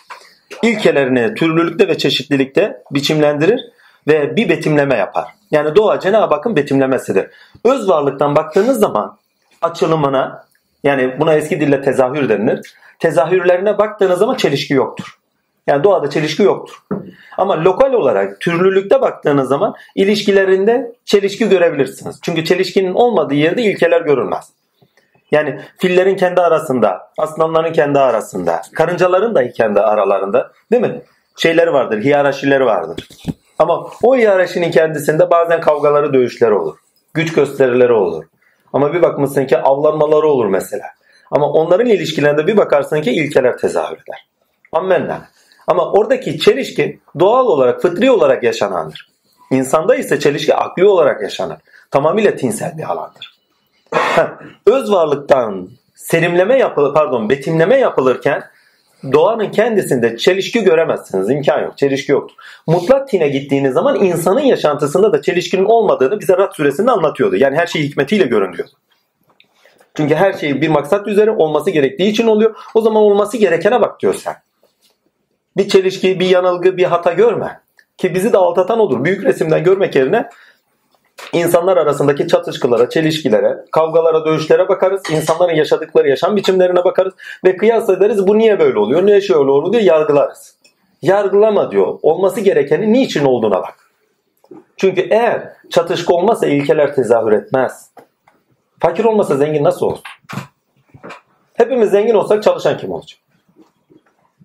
İlkelerini 0.64 1.36
türlülükte 1.36 1.88
ve 1.88 1.98
çeşitlilikte 1.98 2.84
biçimlendirir 2.92 3.62
ve 4.08 4.36
bir 4.36 4.50
betimleme 4.50 4.96
yapar. 4.96 5.26
Yani 5.54 5.76
doğa 5.76 6.00
Cenab-ı 6.00 6.34
Hakk'ın 6.34 6.56
betimlemesidir. 6.56 7.28
Öz 7.66 7.90
varlıktan 7.90 8.36
baktığınız 8.36 8.80
zaman 8.80 9.18
açılımına 9.62 10.46
yani 10.84 11.20
buna 11.20 11.34
eski 11.34 11.60
dille 11.60 11.82
tezahür 11.82 12.30
denilir. 12.30 12.74
Tezahürlerine 13.00 13.78
baktığınız 13.78 14.20
zaman 14.20 14.36
çelişki 14.36 14.74
yoktur. 14.74 15.18
Yani 15.68 15.84
doğada 15.84 16.10
çelişki 16.10 16.44
yoktur. 16.44 16.76
Ama 17.38 17.64
lokal 17.64 17.94
olarak 17.94 18.40
türlülükte 18.40 19.02
baktığınız 19.02 19.50
zaman 19.50 19.76
ilişkilerinde 19.96 20.96
çelişki 21.06 21.50
görebilirsiniz. 21.50 22.20
Çünkü 22.22 22.46
çelişkinin 22.46 22.94
olmadığı 22.94 23.34
yerde 23.34 23.62
ilkeler 23.62 24.02
görülmez. 24.02 24.50
Yani 25.32 25.60
fillerin 25.78 26.16
kendi 26.16 26.42
arasında, 26.42 27.12
aslanların 27.18 27.74
kendi 27.74 28.00
arasında, 28.00 28.62
karıncaların 28.76 29.36
da 29.36 29.52
kendi 29.52 29.80
aralarında 29.80 30.52
değil 30.72 30.82
mi? 30.82 31.02
Şeyleri 31.38 31.74
vardır, 31.74 32.04
hiyerarşileri 32.04 32.66
vardır. 32.66 33.08
Ama 33.60 33.88
o 34.04 34.16
hiyerarşinin 34.16 34.72
kendisinde 34.72 35.32
bazen 35.32 35.62
kavgaları, 35.62 36.14
dövüşleri 36.14 36.54
olur. 36.54 36.78
Güç 37.14 37.34
gösterileri 37.34 37.94
olur. 37.94 38.24
Ama 38.74 38.94
bir 38.94 39.02
bakmışsın 39.02 39.46
ki 39.46 39.58
avlanmaları 39.58 40.28
olur 40.28 40.46
mesela. 40.46 40.86
Ama 41.32 41.50
onların 41.50 41.88
ilişkilerinde 41.88 42.48
bir 42.48 42.58
bakarsın 42.58 43.02
ki 43.02 43.12
ilkeler 43.12 43.58
tezahür 43.58 43.96
eder. 43.96 44.28
Ammenna. 44.72 45.22
Ama 45.68 45.92
oradaki 45.92 46.40
çelişki 46.40 47.00
doğal 47.20 47.48
olarak, 47.48 47.82
fıtri 47.82 48.12
olarak 48.12 48.44
yaşanandır. 48.44 49.10
İnsanda 49.52 49.96
ise 49.96 50.20
çelişki 50.20 50.56
akli 50.56 50.86
olarak 50.86 51.22
yaşanır. 51.22 51.58
Tamamıyla 51.92 52.36
tinsel 52.36 52.78
bir 52.78 52.92
alandır. 52.92 53.40
öz 54.68 54.92
varlıktan 54.92 55.70
serimleme 55.96 56.60
yapılır, 56.60 56.94
pardon 56.94 57.30
betimleme 57.30 57.78
yapılırken 57.78 58.44
doğanın 59.12 59.52
kendisinde 59.52 60.18
çelişki 60.18 60.64
göremezsiniz. 60.64 61.30
İmkan 61.30 61.62
yok. 61.62 61.78
Çelişki 61.78 62.12
yoktur. 62.12 62.36
Mutlak 62.68 63.10
tine 63.10 63.28
gittiğiniz 63.28 63.74
zaman 63.74 64.04
insanın 64.04 64.40
yaşantısında 64.40 65.14
da 65.14 65.22
çelişkinin 65.22 65.66
olmadığını 65.66 66.20
bize 66.20 66.38
Rad 66.38 66.54
suresinde 66.54 66.92
anlatıyordu. 66.92 67.36
Yani 67.36 67.58
her 67.58 67.68
şey 67.68 67.84
hikmetiyle 67.84 68.26
görünüyordu. 68.26 68.72
Çünkü 69.98 70.16
her 70.16 70.34
şey 70.34 70.62
bir 70.62 70.70
maksat 70.70 71.08
üzere 71.08 71.32
olması 71.32 71.70
gerektiği 71.70 72.10
için 72.10 72.28
oluyor. 72.28 72.56
O 72.74 72.82
zaman 72.82 73.04
olması 73.04 73.38
gerekene 73.38 73.82
bak 73.82 74.00
diyor 74.00 74.14
sen. 74.14 74.36
Bir 75.58 75.70
çelişki, 75.70 76.20
bir 76.20 76.26
yanılgı, 76.26 76.78
bir 76.78 76.84
hata 76.84 77.14
görme. 77.14 77.60
Ki 77.98 78.16
bizi 78.16 78.34
de 78.34 78.38
aldatan 78.38 78.80
odur. 78.80 79.04
Büyük 79.06 79.24
resimden 79.24 79.64
görmek 79.64 79.96
yerine 79.96 80.30
insanlar 81.34 81.78
arasındaki 81.78 82.28
çatışkılara, 82.28 82.90
çelişkilere, 82.90 83.66
kavgalara, 83.72 84.26
dövüşlere 84.26 84.70
bakarız. 84.70 85.02
İnsanların 85.12 85.56
yaşadıkları 85.56 86.10
yaşam 86.10 86.36
biçimlerine 86.36 86.84
bakarız. 86.84 87.14
Ve 87.46 87.58
kıyas 87.58 87.90
ederiz 87.90 88.28
bu 88.28 88.38
niye 88.38 88.60
böyle 88.60 88.80
oluyor, 88.80 89.06
niye 89.06 89.22
şöyle 89.22 89.52
oluyor 89.52 89.74
diye 89.74 89.84
yargılarız. 89.84 90.56
Yargılama 91.02 91.72
diyor. 91.72 92.00
Olması 92.02 92.42
gerekeni 92.42 92.94
niçin 92.94 93.26
olduğuna 93.26 93.62
bak. 93.62 93.92
Çünkü 94.78 95.02
eğer 95.02 95.54
çatışkı 95.70 96.14
olmazsa 96.14 96.48
ilkeler 96.48 96.96
tezahür 96.96 97.32
etmez. 97.32 97.90
Fakir 98.80 99.06
olmasa 99.06 99.36
zengin 99.36 99.64
nasıl 99.64 99.86
olsun? 99.86 100.04
Hepimiz 101.54 101.90
zengin 101.90 102.14
olsak 102.14 102.44
çalışan 102.44 102.78
kim 102.78 102.92
olacak? 102.92 103.20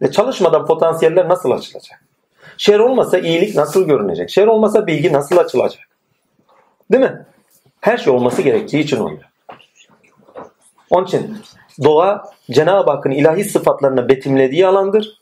Ve 0.02 0.10
çalışmadan 0.10 0.66
potansiyeller 0.66 1.28
nasıl 1.28 1.50
açılacak? 1.50 2.04
Şer 2.56 2.78
olmasa 2.78 3.18
iyilik 3.18 3.56
nasıl 3.56 3.86
görünecek? 3.86 4.30
Şer 4.30 4.46
olmasa 4.46 4.86
bilgi 4.86 5.12
nasıl 5.12 5.36
açılacak? 5.36 5.87
Değil 6.92 7.02
mi? 7.02 7.26
Her 7.80 7.96
şey 7.96 8.12
olması 8.12 8.42
gerektiği 8.42 8.78
için 8.78 8.96
oluyor. 8.96 9.22
Onun 10.90 11.06
için 11.06 11.36
doğa 11.84 12.30
Cenab-ı 12.50 12.90
Hakk'ın 12.90 13.10
ilahi 13.10 13.44
sıfatlarına 13.44 14.08
betimlediği 14.08 14.66
alandır. 14.66 15.18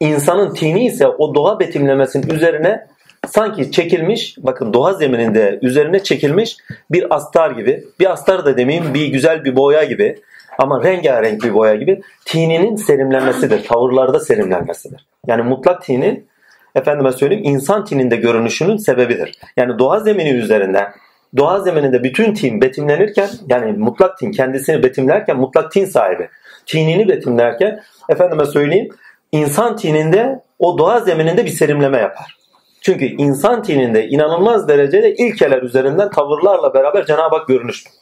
İnsanın 0.00 0.54
tini 0.54 0.86
ise 0.86 1.06
o 1.06 1.34
doğa 1.34 1.60
betimlemesinin 1.60 2.30
üzerine 2.34 2.86
sanki 3.28 3.72
çekilmiş, 3.72 4.36
bakın 4.38 4.72
doğa 4.72 4.92
zemininde 4.92 5.58
üzerine 5.62 6.02
çekilmiş 6.02 6.56
bir 6.90 7.14
astar 7.14 7.50
gibi. 7.50 7.84
Bir 8.00 8.12
astar 8.12 8.44
da 8.44 8.56
demeyeyim 8.56 8.94
bir 8.94 9.06
güzel 9.06 9.44
bir 9.44 9.56
boya 9.56 9.84
gibi 9.84 10.18
ama 10.58 10.84
rengarenk 10.84 11.44
bir 11.44 11.54
boya 11.54 11.74
gibi 11.74 12.02
tininin 12.24 12.76
serimlenmesidir. 12.76 13.64
Tavırlarda 13.64 14.20
serimlenmesidir. 14.20 15.06
Yani 15.26 15.42
mutlak 15.42 15.82
tinin 15.82 16.28
efendime 16.76 17.12
söyleyeyim 17.12 17.44
insan 17.44 17.84
tininde 17.84 18.16
görünüşünün 18.16 18.76
sebebidir. 18.76 19.38
Yani 19.56 19.78
doğa 19.78 20.00
zemini 20.00 20.30
üzerinde 20.30 20.88
doğa 21.36 21.60
zemininde 21.60 22.02
bütün 22.02 22.34
tin 22.34 22.60
betimlenirken 22.60 23.28
yani 23.48 23.72
mutlak 23.72 24.18
tin 24.18 24.30
kendisini 24.30 24.82
betimlerken 24.82 25.36
mutlak 25.36 25.72
tin 25.72 25.84
sahibi 25.84 26.28
tinini 26.66 27.08
betimlerken 27.08 27.82
efendime 28.08 28.46
söyleyeyim 28.46 28.88
insan 29.32 29.76
tininde 29.76 30.40
o 30.58 30.78
doğa 30.78 31.00
zemininde 31.00 31.44
bir 31.44 31.50
serimleme 31.50 31.98
yapar. 31.98 32.36
Çünkü 32.80 33.04
insan 33.04 33.62
tininde 33.62 34.08
inanılmaz 34.08 34.68
derecede 34.68 35.14
ilkeler 35.14 35.62
üzerinden 35.62 36.10
tavırlarla 36.10 36.74
beraber 36.74 37.06
Cenab-ı 37.06 37.36
Hak 37.36 37.48
görünüştür. 37.48 37.92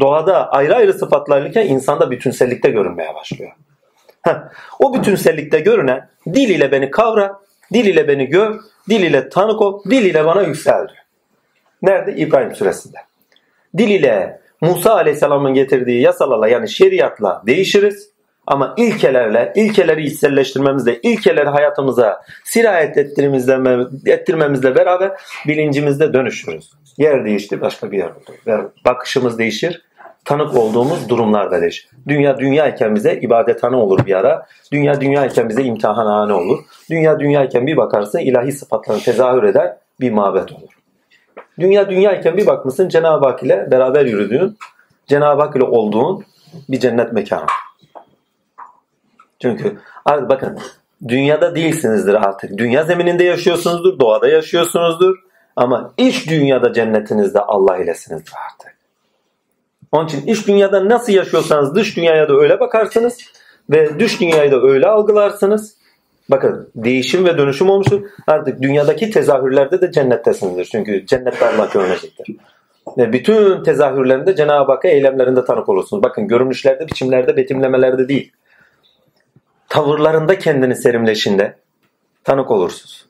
Doğada 0.00 0.50
ayrı 0.50 0.74
ayrı 0.74 0.92
sıfatlarlıken 0.92 1.66
insanda 1.66 2.10
bütünsellikte 2.10 2.70
görünmeye 2.70 3.14
başlıyor. 3.14 3.52
Heh, 4.26 4.36
o 4.80 4.94
bütünsellikte 4.94 5.60
görünen 5.60 6.08
dil 6.26 6.48
ile 6.48 6.72
beni 6.72 6.90
kavra, 6.90 7.40
dil 7.72 7.84
ile 7.84 8.08
beni 8.08 8.26
gör, 8.26 8.60
dil 8.88 9.00
ile 9.02 9.28
tanık 9.28 9.62
ol, 9.62 9.84
dil 9.90 10.04
ile 10.04 10.24
bana 10.24 10.42
yüksel 10.42 10.86
Nerede? 11.82 12.16
İbrahim 12.16 12.54
suresinde. 12.54 12.96
Dil 13.78 13.88
ile 13.88 14.40
Musa 14.60 14.94
aleyhisselamın 14.94 15.54
getirdiği 15.54 16.02
yasalarla 16.02 16.48
yani 16.48 16.68
şeriatla 16.68 17.42
değişiriz. 17.46 18.10
Ama 18.46 18.74
ilkelerle, 18.76 19.52
ilkeleri 19.56 20.06
içselleştirmemizle, 20.06 21.00
ilkeleri 21.02 21.48
hayatımıza 21.48 22.22
sirayet 22.44 22.96
ettirmemizle 24.06 24.74
beraber 24.74 25.12
bilincimizde 25.46 26.12
dönüşürüz. 26.12 26.70
Yer 26.98 27.24
değişti, 27.24 27.60
başka 27.60 27.90
bir 27.90 27.98
yer 27.98 28.10
oldu. 28.10 28.72
Bakışımız 28.84 29.38
değişir, 29.38 29.82
tanık 30.26 30.56
olduğumuz 30.56 31.08
durumlarda 31.08 31.60
değişir. 31.60 31.88
Dünya 32.08 32.38
dünyayken 32.38 32.94
bize 32.94 33.14
ibadethane 33.14 33.76
olur 33.76 34.06
bir 34.06 34.14
ara. 34.14 34.46
Dünya 34.72 35.00
dünyayken 35.00 35.48
bize 35.48 35.62
imtihanhane 35.62 36.32
olur. 36.32 36.58
Dünya 36.90 37.20
dünyayken 37.20 37.66
bir 37.66 37.76
bakarsın 37.76 38.18
ilahi 38.18 38.52
sıfatlarını 38.52 39.02
tezahür 39.02 39.42
eder 39.42 39.76
bir 40.00 40.10
mabet 40.10 40.52
olur. 40.52 40.78
Dünya 41.58 41.90
dünyayken 41.90 42.36
bir 42.36 42.46
bakmışsın 42.46 42.88
Cenab-ı 42.88 43.26
Hak 43.26 43.42
ile 43.42 43.70
beraber 43.70 44.06
yürüdüğün, 44.06 44.58
Cenab-ı 45.06 45.42
Hak 45.42 45.56
ile 45.56 45.64
olduğun 45.64 46.24
bir 46.68 46.80
cennet 46.80 47.12
mekanı. 47.12 47.46
Çünkü 49.42 49.78
artık 50.04 50.28
bakın 50.28 50.58
dünyada 51.08 51.54
değilsinizdir 51.54 52.14
artık. 52.14 52.58
Dünya 52.58 52.84
zemininde 52.84 53.24
yaşıyorsunuzdur, 53.24 53.98
doğada 53.98 54.28
yaşıyorsunuzdur. 54.28 55.16
Ama 55.56 55.92
iç 55.96 56.30
dünyada 56.30 56.72
cennetinizde 56.72 57.40
Allah 57.40 57.76
ilesinizdir 57.76 58.32
artık. 58.50 58.75
Onun 59.92 60.06
için 60.06 60.26
iç 60.26 60.46
dünyada 60.46 60.88
nasıl 60.88 61.12
yaşıyorsanız 61.12 61.74
dış 61.74 61.96
dünyaya 61.96 62.28
da 62.28 62.34
öyle 62.34 62.60
bakarsınız 62.60 63.18
ve 63.70 64.00
dış 64.00 64.20
dünyayı 64.20 64.52
da 64.52 64.62
öyle 64.62 64.86
algılarsınız. 64.86 65.76
Bakın 66.30 66.70
değişim 66.76 67.24
ve 67.24 67.38
dönüşüm 67.38 67.70
olmuştur. 67.70 68.02
Artık 68.26 68.62
dünyadaki 68.62 69.10
tezahürlerde 69.10 69.80
de 69.80 69.92
cennettesinizdir. 69.92 70.64
Çünkü 70.64 71.06
cennette 71.06 71.46
Allah 71.46 71.68
görünecektir. 71.72 72.36
Ve 72.98 73.12
bütün 73.12 73.62
tezahürlerinde 73.62 74.36
Cenab-ı 74.36 74.72
Hakk'a 74.72 74.88
eylemlerinde 74.88 75.44
tanık 75.44 75.68
olursunuz. 75.68 76.02
Bakın 76.02 76.28
görünüşlerde, 76.28 76.86
biçimlerde, 76.86 77.36
betimlemelerde 77.36 78.08
değil. 78.08 78.32
Tavırlarında 79.68 80.38
kendini 80.38 80.74
serimleşinde 80.74 81.56
tanık 82.24 82.50
olursunuz. 82.50 83.06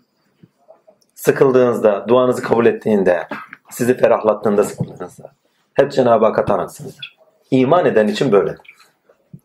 Sıkıldığınızda, 1.14 2.04
duanızı 2.08 2.42
kabul 2.42 2.66
ettiğinde, 2.66 3.28
sizi 3.70 3.96
ferahlattığında 3.96 4.64
sıkıldığınızda 4.64 5.32
hep 5.76 5.92
Cenab-ı 5.92 6.24
Hakk'a 6.24 6.44
tanıksınızdır. 6.44 7.16
İman 7.50 7.86
eden 7.86 8.08
için 8.08 8.32
böyledir. 8.32 8.74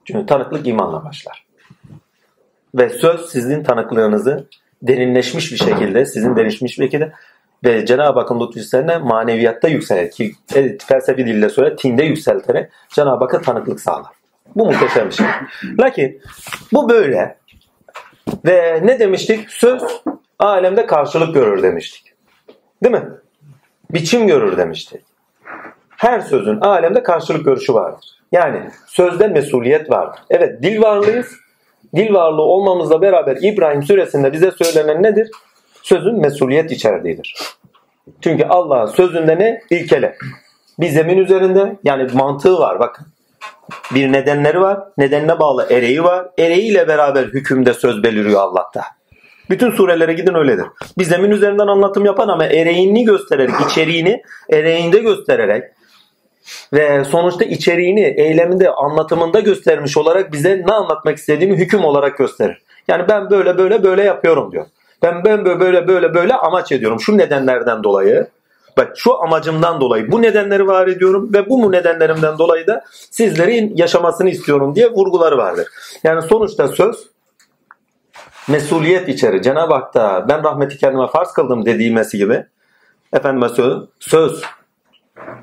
Çünkü 0.05 0.25
tanıklık 0.25 0.67
imanla 0.67 1.05
başlar. 1.05 1.45
Ve 2.75 2.89
söz 2.89 3.29
sizin 3.29 3.63
tanıklığınızı 3.63 4.47
derinleşmiş 4.81 5.51
bir 5.51 5.57
şekilde, 5.57 6.05
sizin 6.05 6.35
derinleşmiş 6.35 6.79
bir 6.79 6.83
şekilde 6.83 7.13
ve 7.63 7.85
Cenab-ı 7.85 8.19
Hakk'ın 8.19 8.39
lütfüslerine 8.39 8.97
maneviyatta 8.97 9.67
yükselir 9.67 10.11
ki 10.11 10.33
felsefi 10.87 11.25
dille 11.25 11.49
söyle 11.49 11.75
tinde 11.75 12.03
yükselterek 12.03 12.71
Cenab-ı 12.89 13.23
Hakk'a 13.23 13.41
tanıklık 13.41 13.79
sağlar. 13.79 14.11
Bu 14.55 14.65
muhteşem 14.65 15.09
bir 15.09 15.13
şey. 15.13 15.25
Lakin 15.79 16.21
bu 16.73 16.89
böyle 16.89 17.37
ve 18.45 18.79
ne 18.83 18.99
demiştik? 18.99 19.49
Söz 19.49 19.83
alemde 20.39 20.85
karşılık 20.85 21.33
görür 21.33 21.63
demiştik. 21.63 22.13
Değil 22.83 22.95
mi? 22.95 23.03
Biçim 23.91 24.27
görür 24.27 24.57
demiştik. 24.57 25.10
Her 26.01 26.19
sözün 26.19 26.61
alemde 26.61 27.03
karşılık 27.03 27.45
görüşü 27.45 27.73
vardır. 27.73 28.05
Yani 28.31 28.61
sözde 28.87 29.27
mesuliyet 29.27 29.91
vardır. 29.91 30.19
Evet 30.29 30.63
dil 30.63 30.81
varlığıyız. 30.81 31.27
Dil 31.95 32.13
varlığı 32.13 32.41
olmamızla 32.41 33.01
beraber 33.01 33.37
İbrahim 33.41 33.83
suresinde 33.83 34.33
bize 34.33 34.51
söylenen 34.51 35.03
nedir? 35.03 35.31
Sözün 35.83 36.21
mesuliyet 36.21 36.71
içerdiğidir. 36.71 37.35
Çünkü 38.21 38.43
Allah 38.43 38.87
sözünde 38.87 39.39
ne? 39.39 39.61
İlkele. 39.69 40.15
Bir 40.79 40.89
zemin 40.89 41.17
üzerinde 41.17 41.75
yani 41.83 42.07
mantığı 42.13 42.59
var 42.59 42.79
bakın. 42.79 43.07
Bir 43.95 44.11
nedenleri 44.11 44.61
var. 44.61 44.79
Nedenine 44.97 45.39
bağlı 45.39 45.67
ereği 45.69 46.03
var. 46.03 46.27
Ereğiyle 46.39 46.87
beraber 46.87 47.23
hükümde 47.23 47.73
söz 47.73 48.03
beliriyor 48.03 48.41
Allah'ta. 48.41 48.83
Bütün 49.49 49.71
surelere 49.71 50.13
gidin 50.13 50.33
öyledir. 50.33 50.65
Bir 50.97 51.03
zemin 51.03 51.31
üzerinden 51.31 51.67
anlatım 51.67 52.05
yapan 52.05 52.27
ama 52.27 52.45
ereğini 52.45 53.03
göstererek, 53.05 53.55
içeriğini 53.69 54.21
ereğinde 54.49 54.97
göstererek 54.97 55.63
ve 56.73 57.03
sonuçta 57.03 57.45
içeriğini 57.45 58.01
eyleminde, 58.17 58.69
anlatımında 58.69 59.39
göstermiş 59.39 59.97
olarak 59.97 60.33
bize 60.33 60.63
ne 60.67 60.73
anlatmak 60.73 61.17
istediğini 61.17 61.57
hüküm 61.57 61.83
olarak 61.83 62.17
gösterir. 62.17 62.61
Yani 62.87 63.05
ben 63.09 63.29
böyle 63.29 63.57
böyle 63.57 63.83
böyle 63.83 64.03
yapıyorum 64.03 64.51
diyor. 64.51 64.65
Ben 65.03 65.25
ben 65.25 65.45
böyle 65.45 65.59
böyle 65.59 65.87
böyle 65.87 66.13
böyle 66.13 66.33
amaç 66.33 66.71
ediyorum. 66.71 66.99
Şu 66.99 67.17
nedenlerden 67.17 67.83
dolayı 67.83 68.27
Bak 68.77 68.91
şu 68.95 69.23
amacımdan 69.23 69.81
dolayı 69.81 70.11
bu 70.11 70.21
nedenleri 70.21 70.67
var 70.67 70.87
ediyorum 70.87 71.33
ve 71.33 71.49
bu 71.49 71.57
mu 71.57 71.71
nedenlerimden 71.71 72.37
dolayı 72.37 72.67
da 72.67 72.83
sizlerin 73.11 73.77
yaşamasını 73.77 74.29
istiyorum 74.29 74.75
diye 74.75 74.91
vurguları 74.91 75.37
vardır. 75.37 75.67
Yani 76.03 76.21
sonuçta 76.21 76.67
söz 76.67 77.07
mesuliyet 78.47 79.09
içeri. 79.09 79.41
Cenab-ı 79.41 79.73
Hak 79.73 79.93
da 79.93 80.25
ben 80.29 80.43
rahmeti 80.43 80.77
kendime 80.77 81.07
farz 81.07 81.31
kıldım 81.33 81.65
dediğimesi 81.65 82.17
gibi 82.17 82.45
efendime 83.13 83.49
söz, 83.49 83.83
söz 83.99 84.41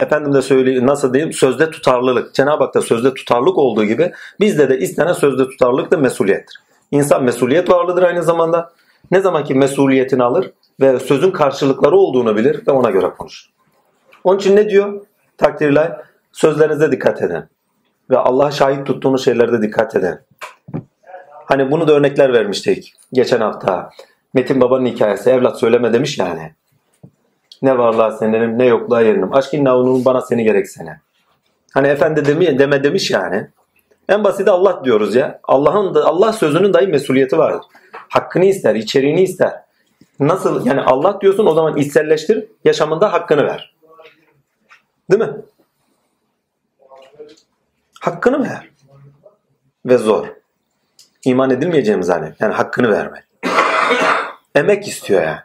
efendim 0.00 0.35
de 0.35 0.42
söyleyeyim 0.42 0.87
nasıl 0.87 1.14
diyeyim 1.14 1.33
sözde 1.33 1.71
tutarlılık. 1.71 2.35
Cenab-ı 2.35 2.64
Hak'ta 2.64 2.83
sözde 2.83 3.14
tutarlılık 3.14 3.59
olduğu 3.59 3.85
gibi 3.85 4.12
bizde 4.40 4.68
de 4.68 4.78
istenen 4.78 5.12
sözde 5.12 5.45
tutarlılık 5.49 5.90
da 5.90 5.97
mesuliyettir. 5.97 6.57
İnsan 6.90 7.25
mesuliyet 7.25 7.71
varlığıdır 7.71 8.02
aynı 8.02 8.23
zamanda. 8.23 8.73
Ne 9.11 9.21
zaman 9.21 9.45
ki 9.45 9.54
mesuliyetini 9.54 10.23
alır 10.23 10.50
ve 10.80 11.00
sözün 11.00 11.30
karşılıkları 11.30 11.97
olduğunu 11.97 12.37
bilir 12.37 12.62
ve 12.68 12.73
ona 12.73 12.90
göre 12.90 13.11
konuşur. 13.18 13.50
Onun 14.25 14.38
için 14.38 14.57
ne 14.57 14.68
diyor? 14.68 15.00
Takdirler 15.38 16.00
sözlerinize 16.33 16.92
dikkat 16.92 17.23
edin. 17.23 17.45
Ve 18.11 18.18
Allah'a 18.18 18.50
şahit 18.50 18.87
tuttuğunuz 18.87 19.25
şeylerde 19.25 19.62
dikkat 19.62 19.97
edin. 19.97 20.14
Hani 21.45 21.71
bunu 21.71 21.88
da 21.88 21.92
örnekler 21.92 22.33
vermiştik 22.33 22.95
geçen 23.12 23.40
hafta. 23.40 23.90
Metin 24.35 24.61
Baba'nın 24.61 24.87
hikayesi 24.87 25.30
evlat 25.30 25.61
söyleme 25.61 25.92
demiş 25.92 26.18
yani. 26.18 26.54
Ne 27.62 27.79
varlığa 27.79 28.11
senenim 28.11 28.59
ne 28.59 28.67
yokluğa 28.67 29.00
yerinim. 29.00 29.35
Aşkın 29.35 29.65
navunun 29.65 30.05
bana 30.05 30.21
seni 30.21 30.45
gereksene. 30.45 31.00
Hani 31.75 31.87
efendi 31.88 32.25
demi, 32.25 32.59
deme 32.59 32.85
demiş 32.85 33.11
yani. 33.11 33.49
En 34.09 34.25
basiti 34.25 34.50
Allah 34.50 34.85
diyoruz 34.85 35.15
ya. 35.15 35.41
Allah'ın 35.45 35.95
Allah 35.95 36.33
sözünün 36.33 36.73
dahi 36.73 36.87
mesuliyeti 36.87 37.38
vardır. 37.38 37.62
Hakkını 37.91 38.45
ister, 38.45 38.75
içeriğini 38.75 39.23
ister. 39.23 39.62
Nasıl 40.21 40.67
yani 40.67 40.81
Allah 40.81 41.21
diyorsun 41.21 41.47
o 41.47 41.55
zaman 41.55 41.77
içselleştir, 41.77 42.49
yaşamında 42.65 43.12
hakkını 43.12 43.47
ver. 43.47 43.75
Değil 45.11 45.23
mi? 45.23 45.37
Hakkını 48.00 48.43
ver. 48.43 48.71
Ve 49.87 49.99
zor. 49.99 50.27
İman 51.25 51.50
edilmeyeceğimiz 51.50 52.09
hani. 52.09 52.33
Yani 52.41 52.55
hakkını 52.55 52.91
vermek. 52.91 53.25
Emek 54.55 54.88
istiyor 54.88 55.23
yani. 55.23 55.41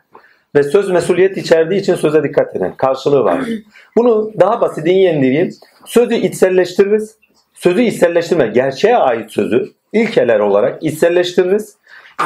Ve 0.55 0.63
söz 0.63 0.89
mesuliyet 0.89 1.37
içerdiği 1.37 1.81
için 1.81 1.95
söze 1.95 2.23
dikkat 2.23 2.55
edin. 2.55 2.71
Karşılığı 2.77 3.23
var. 3.23 3.41
Bunu 3.97 4.31
daha 4.39 4.61
basit 4.61 4.87
indireyim. 4.87 5.49
Sözü 5.85 6.15
içselleştiririz. 6.15 7.17
Sözü 7.53 7.81
içselleştirme, 7.81 8.47
gerçeğe 8.47 8.97
ait 8.97 9.31
sözü 9.31 9.71
ilkeler 9.93 10.39
olarak 10.39 10.83
içselleştiririz. 10.83 11.77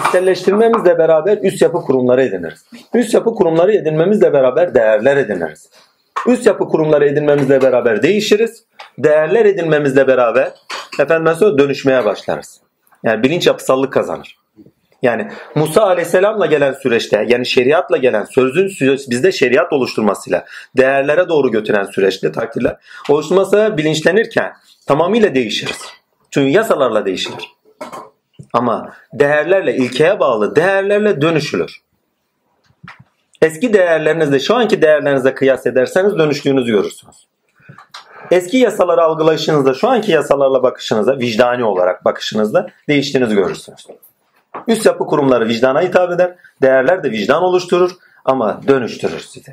İçselleştirmemizle 0.05 0.97
beraber 0.97 1.37
üst 1.41 1.61
yapı 1.61 1.81
kurumları 1.81 2.23
ediniriz. 2.23 2.65
Üst 2.93 3.13
yapı 3.13 3.35
kurumları 3.35 3.73
edinmemizle 3.73 4.33
beraber 4.33 4.75
değerler 4.75 5.17
ediniriz. 5.17 5.69
Üst 6.27 6.45
yapı 6.45 6.67
kurumları 6.67 7.05
edinmemizle 7.05 7.61
beraber 7.61 8.03
değişiriz. 8.03 8.63
Değerler 8.97 9.45
edinmemizle 9.45 10.07
beraber 10.07 10.51
efendim 10.99 11.23
mesela 11.23 11.57
dönüşmeye 11.57 12.05
başlarız. 12.05 12.61
Yani 13.03 13.23
bilinç 13.23 13.47
yapısallık 13.47 13.93
kazanır. 13.93 14.37
Yani 15.01 15.27
Musa 15.55 15.83
Aleyhisselam'la 15.83 16.45
gelen 16.45 16.73
süreçte 16.73 17.25
yani 17.29 17.45
şeriatla 17.45 17.97
gelen 17.97 18.23
sözün 18.23 18.67
bizde 19.09 19.31
şeriat 19.31 19.73
oluşturmasıyla 19.73 20.45
değerlere 20.77 21.29
doğru 21.29 21.51
götüren 21.51 21.83
süreçte 21.83 22.31
takdirler 22.31 22.77
oluşturması 23.09 23.73
bilinçlenirken 23.77 24.53
tamamıyla 24.87 25.35
değişiriz. 25.35 25.77
Çünkü 26.31 26.49
yasalarla 26.49 27.05
değişilir. 27.05 27.57
Ama 28.53 28.93
değerlerle 29.13 29.75
ilkeye 29.75 30.19
bağlı 30.19 30.55
değerlerle 30.55 31.21
dönüşülür. 31.21 31.81
Eski 33.41 33.73
değerlerinizle 33.73 34.39
şu 34.39 34.55
anki 34.55 34.81
değerlerinizle 34.81 35.33
kıyas 35.33 35.65
ederseniz 35.65 36.17
dönüştüğünüzü 36.17 36.71
görürsünüz. 36.71 37.27
Eski 38.31 38.57
yasaları 38.57 39.03
algılayışınızda 39.03 39.73
şu 39.73 39.87
anki 39.89 40.11
yasalarla 40.11 40.63
bakışınızda 40.63 41.19
vicdani 41.19 41.63
olarak 41.63 42.05
bakışınızda 42.05 42.67
değiştiğinizi 42.89 43.35
görürsünüz. 43.35 43.87
Üst 44.67 44.85
yapı 44.85 45.05
kurumları 45.05 45.47
vicdana 45.47 45.81
hitap 45.81 46.11
eder. 46.11 46.35
Değerler 46.61 47.03
de 47.03 47.11
vicdan 47.11 47.43
oluşturur 47.43 47.91
ama 48.25 48.61
dönüştürür 48.67 49.19
sizi. 49.19 49.51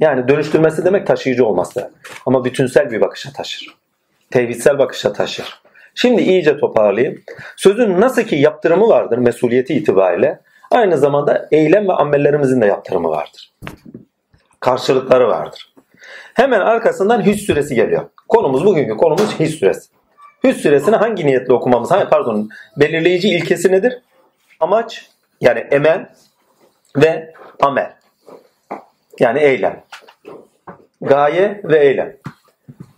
Yani 0.00 0.28
dönüştürmesi 0.28 0.84
demek 0.84 1.06
taşıyıcı 1.06 1.46
olması. 1.46 1.90
Ama 2.26 2.44
bütünsel 2.44 2.90
bir 2.90 3.00
bakışa 3.00 3.32
taşır. 3.32 3.74
Tevhidsel 4.30 4.78
bakışa 4.78 5.12
taşır. 5.12 5.60
Şimdi 5.94 6.22
iyice 6.22 6.58
toparlayayım. 6.58 7.22
Sözün 7.56 8.00
nasıl 8.00 8.22
ki 8.22 8.36
yaptırımı 8.36 8.88
vardır 8.88 9.18
mesuliyeti 9.18 9.74
itibariyle 9.74 10.40
aynı 10.70 10.98
zamanda 10.98 11.48
eylem 11.52 11.88
ve 11.88 11.92
amellerimizin 11.92 12.60
de 12.60 12.66
yaptırımı 12.66 13.08
vardır. 13.08 13.52
Karşılıkları 14.60 15.28
vardır. 15.28 15.74
Hemen 16.34 16.60
arkasından 16.60 17.26
hüs 17.26 17.46
süresi 17.46 17.74
geliyor. 17.74 18.02
Konumuz 18.28 18.64
bugünkü 18.64 18.96
konumuz 18.96 19.40
hüs 19.40 19.58
süresi. 19.58 19.90
Hüs 20.44 20.56
süresini 20.56 20.96
hangi 20.96 21.26
niyetle 21.26 21.52
okumamız, 21.52 21.90
pardon 22.10 22.48
belirleyici 22.76 23.28
ilkesi 23.28 23.72
nedir? 23.72 23.98
Amaç 24.60 25.10
yani 25.40 25.58
emel 25.58 26.08
ve 26.96 27.34
amel. 27.60 27.92
Yani 29.18 29.38
eylem. 29.38 29.82
Gaye 31.00 31.60
ve 31.64 31.78
eylem. 31.78 32.16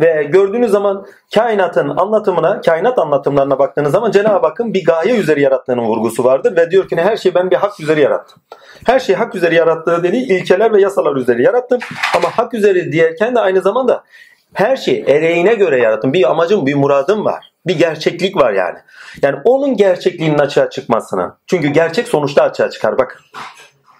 Ve 0.00 0.22
gördüğünüz 0.22 0.70
zaman 0.70 1.06
kainatın 1.34 1.88
anlatımına, 1.88 2.60
kainat 2.60 2.98
anlatımlarına 2.98 3.58
baktığınız 3.58 3.92
zaman 3.92 4.10
Cenab-ı 4.10 4.46
Hakk'ın 4.46 4.74
bir 4.74 4.84
gaye 4.84 5.16
üzeri 5.16 5.40
yarattığının 5.40 5.82
vurgusu 5.82 6.24
vardır. 6.24 6.56
Ve 6.56 6.70
diyor 6.70 6.88
ki 6.88 6.96
her 6.96 7.16
şeyi 7.16 7.34
ben 7.34 7.50
bir 7.50 7.56
hak 7.56 7.80
üzeri 7.80 8.00
yarattım. 8.00 8.42
Her 8.86 9.00
şeyi 9.00 9.16
hak 9.16 9.34
üzeri 9.34 9.54
yarattığı 9.54 10.02
dediği 10.02 10.26
ilkeler 10.26 10.72
ve 10.72 10.80
yasalar 10.80 11.16
üzeri 11.16 11.42
yarattım. 11.42 11.78
Ama 12.16 12.28
hak 12.30 12.54
üzeri 12.54 12.92
diyerken 12.92 13.34
de 13.34 13.40
aynı 13.40 13.60
zamanda 13.60 14.04
her 14.54 14.76
şeyi 14.76 15.04
ereğine 15.04 15.54
göre 15.54 15.80
yarattım. 15.82 16.12
Bir 16.12 16.30
amacım, 16.30 16.66
bir 16.66 16.74
muradım 16.74 17.24
var. 17.24 17.52
Bir 17.66 17.78
gerçeklik 17.78 18.36
var 18.36 18.52
yani. 18.52 18.78
Yani 19.22 19.36
onun 19.44 19.76
gerçekliğinin 19.76 20.38
açığa 20.38 20.70
çıkmasını. 20.70 21.34
Çünkü 21.46 21.68
gerçek 21.68 22.08
sonuçta 22.08 22.42
açığa 22.42 22.70
çıkar. 22.70 22.98
Bakın. 22.98 23.20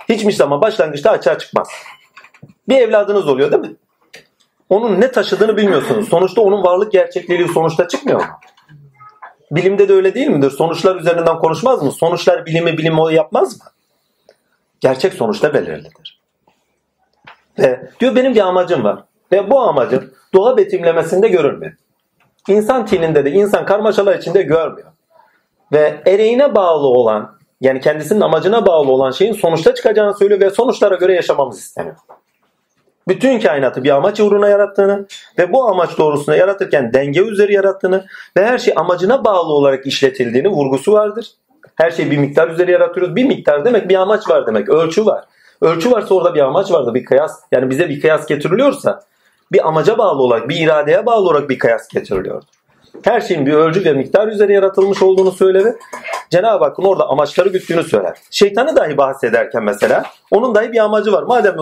Hiçbir 0.08 0.32
zaman 0.32 0.60
başlangıçta 0.60 1.10
açığa 1.10 1.38
çıkmaz. 1.38 1.68
Bir 2.68 2.78
evladınız 2.78 3.28
oluyor 3.28 3.52
değil 3.52 3.62
mi? 3.62 3.76
Onun 4.68 5.00
ne 5.00 5.12
taşıdığını 5.12 5.56
bilmiyorsunuz. 5.56 6.08
Sonuçta 6.08 6.40
onun 6.40 6.64
varlık 6.64 6.92
gerçekliği 6.92 7.48
sonuçta 7.48 7.88
çıkmıyor 7.88 8.20
mu? 8.20 8.26
Bilimde 9.50 9.88
de 9.88 9.92
öyle 9.92 10.14
değil 10.14 10.28
midir? 10.28 10.50
Sonuçlar 10.50 10.96
üzerinden 10.96 11.38
konuşmaz 11.38 11.82
mı? 11.82 11.92
Sonuçlar 11.92 12.46
bilimi 12.46 12.78
bilim 12.78 12.98
o 12.98 13.08
yapmaz 13.08 13.60
mı? 13.60 13.66
Gerçek 14.80 15.14
sonuçta 15.14 15.54
belirlidir. 15.54 16.20
Ve 17.58 17.90
diyor 18.00 18.16
benim 18.16 18.34
bir 18.34 18.40
amacım 18.40 18.84
var. 18.84 19.04
Ve 19.32 19.50
bu 19.50 19.60
amacım 19.60 20.10
doğa 20.34 20.56
betimlemesinde 20.56 21.28
görülmüyor. 21.28 21.72
İnsan 22.48 22.86
tininde 22.86 23.24
de 23.24 23.30
insan 23.30 23.66
karmaşalar 23.66 24.18
içinde 24.18 24.42
görmüyor. 24.42 24.88
Ve 25.72 26.02
ereğine 26.06 26.54
bağlı 26.54 26.86
olan 26.86 27.38
yani 27.60 27.80
kendisinin 27.80 28.20
amacına 28.20 28.66
bağlı 28.66 28.92
olan 28.92 29.10
şeyin 29.10 29.32
sonuçta 29.32 29.74
çıkacağını 29.74 30.14
söylüyor 30.14 30.40
ve 30.40 30.50
sonuçlara 30.50 30.94
göre 30.94 31.14
yaşamamız 31.14 31.58
isteniyor. 31.58 31.96
Bütün 33.08 33.40
kainatı 33.40 33.84
bir 33.84 33.90
amaç 33.90 34.20
uğruna 34.20 34.48
yarattığını 34.48 35.06
ve 35.38 35.52
bu 35.52 35.68
amaç 35.68 35.98
doğrusunda 35.98 36.36
yaratırken 36.36 36.92
denge 36.92 37.20
üzeri 37.20 37.52
yarattığını 37.52 38.04
ve 38.36 38.46
her 38.46 38.58
şey 38.58 38.74
amacına 38.76 39.24
bağlı 39.24 39.52
olarak 39.52 39.86
işletildiğini 39.86 40.48
vurgusu 40.48 40.92
vardır. 40.92 41.30
Her 41.74 41.90
şeyi 41.90 42.10
bir 42.10 42.18
miktar 42.18 42.48
üzeri 42.48 42.70
yaratıyoruz. 42.70 43.16
Bir 43.16 43.24
miktar 43.24 43.64
demek 43.64 43.88
bir 43.88 43.94
amaç 43.94 44.28
var 44.28 44.46
demek. 44.46 44.68
Ölçü 44.68 45.06
var. 45.06 45.24
Ölçü 45.60 45.90
varsa 45.90 46.14
orada 46.14 46.34
bir 46.34 46.40
amaç 46.40 46.72
vardı. 46.72 46.94
Bir 46.94 47.04
kıyas. 47.04 47.40
Yani 47.52 47.70
bize 47.70 47.88
bir 47.88 48.00
kıyas 48.00 48.26
getiriliyorsa 48.26 49.00
bir 49.52 49.68
amaca 49.68 49.98
bağlı 49.98 50.22
olarak, 50.22 50.48
bir 50.48 50.56
iradeye 50.56 51.06
bağlı 51.06 51.28
olarak 51.28 51.50
bir 51.50 51.58
kıyas 51.58 51.88
getiriliyordur. 51.88 52.48
Her 53.04 53.20
şeyin 53.20 53.46
bir 53.46 53.52
ölçü 53.52 53.84
ve 53.84 53.92
miktar 53.92 54.28
üzeri 54.28 54.52
yaratılmış 54.52 55.02
olduğunu 55.02 55.32
söyler 55.32 55.74
Cenab-ı 56.30 56.64
Hakk'ın 56.64 56.84
orada 56.84 57.08
amaçları 57.08 57.48
güttüğünü 57.48 57.82
söyler. 57.82 58.18
Şeytanı 58.30 58.76
dahi 58.76 58.96
bahsederken 58.96 59.64
mesela 59.64 60.04
onun 60.30 60.54
dahi 60.54 60.72
bir 60.72 60.78
amacı 60.78 61.12
var. 61.12 61.22
Madem 61.22 61.56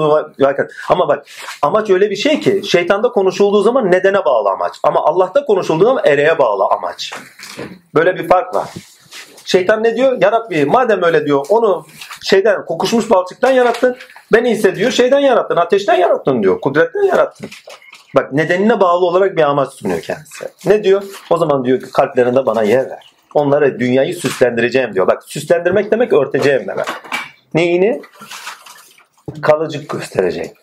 ama 0.89 1.09
bak 1.09 1.27
amaç 1.63 1.91
öyle 1.91 2.11
bir 2.11 2.17
şey 2.17 2.41
ki 2.41 2.63
şeytanda 2.69 3.09
konuşulduğu 3.09 3.63
zaman 3.63 3.91
nedene 3.91 4.25
bağlı 4.25 4.51
amaç. 4.51 4.73
Ama 4.83 5.05
Allah'ta 5.05 5.45
konuşulduğu 5.45 5.85
zaman 5.85 6.03
ereğe 6.07 6.39
bağlı 6.39 6.63
amaç. 6.77 7.15
Böyle 7.95 8.19
bir 8.19 8.29
fark 8.29 8.55
var. 8.55 8.69
Şeytan 9.51 9.85
ne 9.85 9.97
diyor? 9.97 10.19
Ya 10.21 10.33
Rabbi 10.33 10.65
madem 10.65 11.03
öyle 11.03 11.27
diyor 11.27 11.47
onu 11.49 11.87
şeyden 12.25 12.65
kokuşmuş 12.65 13.11
balçıktan 13.11 13.51
yarattın. 13.51 13.97
Beni 14.33 14.51
ise 14.51 14.77
diyor 14.77 14.91
şeyden 14.91 15.19
yarattın, 15.19 15.57
ateşten 15.57 15.95
yarattın 15.95 16.43
diyor. 16.43 16.61
Kudretten 16.61 17.03
yarattın. 17.03 17.51
Bak 18.17 18.33
nedenine 18.33 18.81
bağlı 18.81 19.07
olarak 19.07 19.37
bir 19.37 19.43
amaç 19.43 19.73
sunuyor 19.73 20.01
kendisi. 20.01 20.49
Ne 20.67 20.85
diyor? 20.85 21.03
O 21.31 21.37
zaman 21.37 21.65
diyor 21.65 21.81
ki 21.81 21.93
kalplerinde 21.93 22.47
bana 22.47 22.63
yer 22.63 22.91
ver. 22.91 23.13
Onlara 23.35 23.79
dünyayı 23.79 24.15
süslendireceğim 24.15 24.95
diyor. 24.95 25.07
Bak 25.07 25.25
süslendirmek 25.27 25.91
demek 25.91 26.13
örteceğim 26.13 26.69
demek. 26.69 26.87
Neyini? 27.55 28.03
Kalıcı 29.43 29.79
gösterecek. 29.79 30.57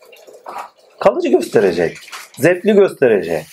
Kalıcı 1.00 1.30
gösterecek. 1.30 1.98
Zevkli 2.40 2.74
gösterecek. 2.74 3.46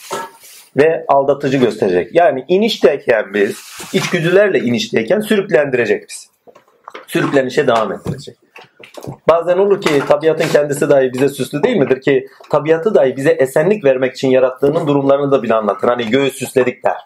Ve 0.76 1.04
aldatıcı 1.08 1.58
gösterecek. 1.58 2.14
Yani 2.14 2.44
inişteyken 2.48 3.34
biz, 3.34 3.62
içgüdülerle 3.92 4.58
inişteyken 4.58 5.20
sürüklendirecek 5.20 6.08
bizi. 6.08 6.34
Sürüklenişe 7.06 7.66
devam 7.66 7.92
ettirecek. 7.92 8.37
Bazen 9.28 9.58
olur 9.58 9.80
ki 9.80 10.02
tabiatın 10.08 10.48
kendisi 10.48 10.88
dahi 10.88 11.12
bize 11.12 11.28
süslü 11.28 11.62
değil 11.62 11.76
midir 11.76 12.00
ki 12.00 12.26
tabiatı 12.50 12.94
dahi 12.94 13.16
bize 13.16 13.30
esenlik 13.30 13.84
vermek 13.84 14.14
için 14.14 14.28
yarattığının 14.28 14.87
durumlarını 14.87 15.32
da 15.32 15.42
bile 15.42 15.54
anlatır. 15.54 15.88
Hani 15.88 16.10
göğüs 16.10 16.34
süsledik 16.34 16.84
der. 16.84 16.96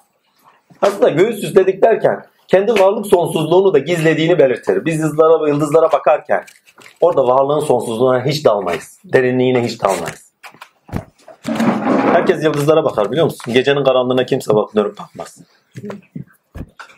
Aslında 0.82 1.08
göğüs 1.08 1.40
süsledik 1.40 1.82
derken 1.82 2.24
kendi 2.48 2.72
varlık 2.72 3.06
sonsuzluğunu 3.06 3.74
da 3.74 3.78
gizlediğini 3.78 4.38
belirtir. 4.38 4.84
Biz 4.84 5.00
yıldızlara 5.00 5.48
yıldızlara 5.48 5.92
bakarken 5.92 6.44
orada 7.00 7.26
varlığın 7.26 7.60
sonsuzluğuna 7.60 8.24
hiç 8.24 8.44
dalmayız. 8.44 9.00
Derinliğine 9.04 9.64
hiç 9.64 9.82
dalmayız. 9.82 10.32
Herkes 12.12 12.44
yıldızlara 12.44 12.84
bakar 12.84 13.10
biliyor 13.10 13.26
musun? 13.26 13.54
Gecenin 13.54 13.84
karanlığına 13.84 14.26
kimse 14.26 14.54
bak 14.54 14.74
dönüp 14.74 14.98
bakmaz. 14.98 15.38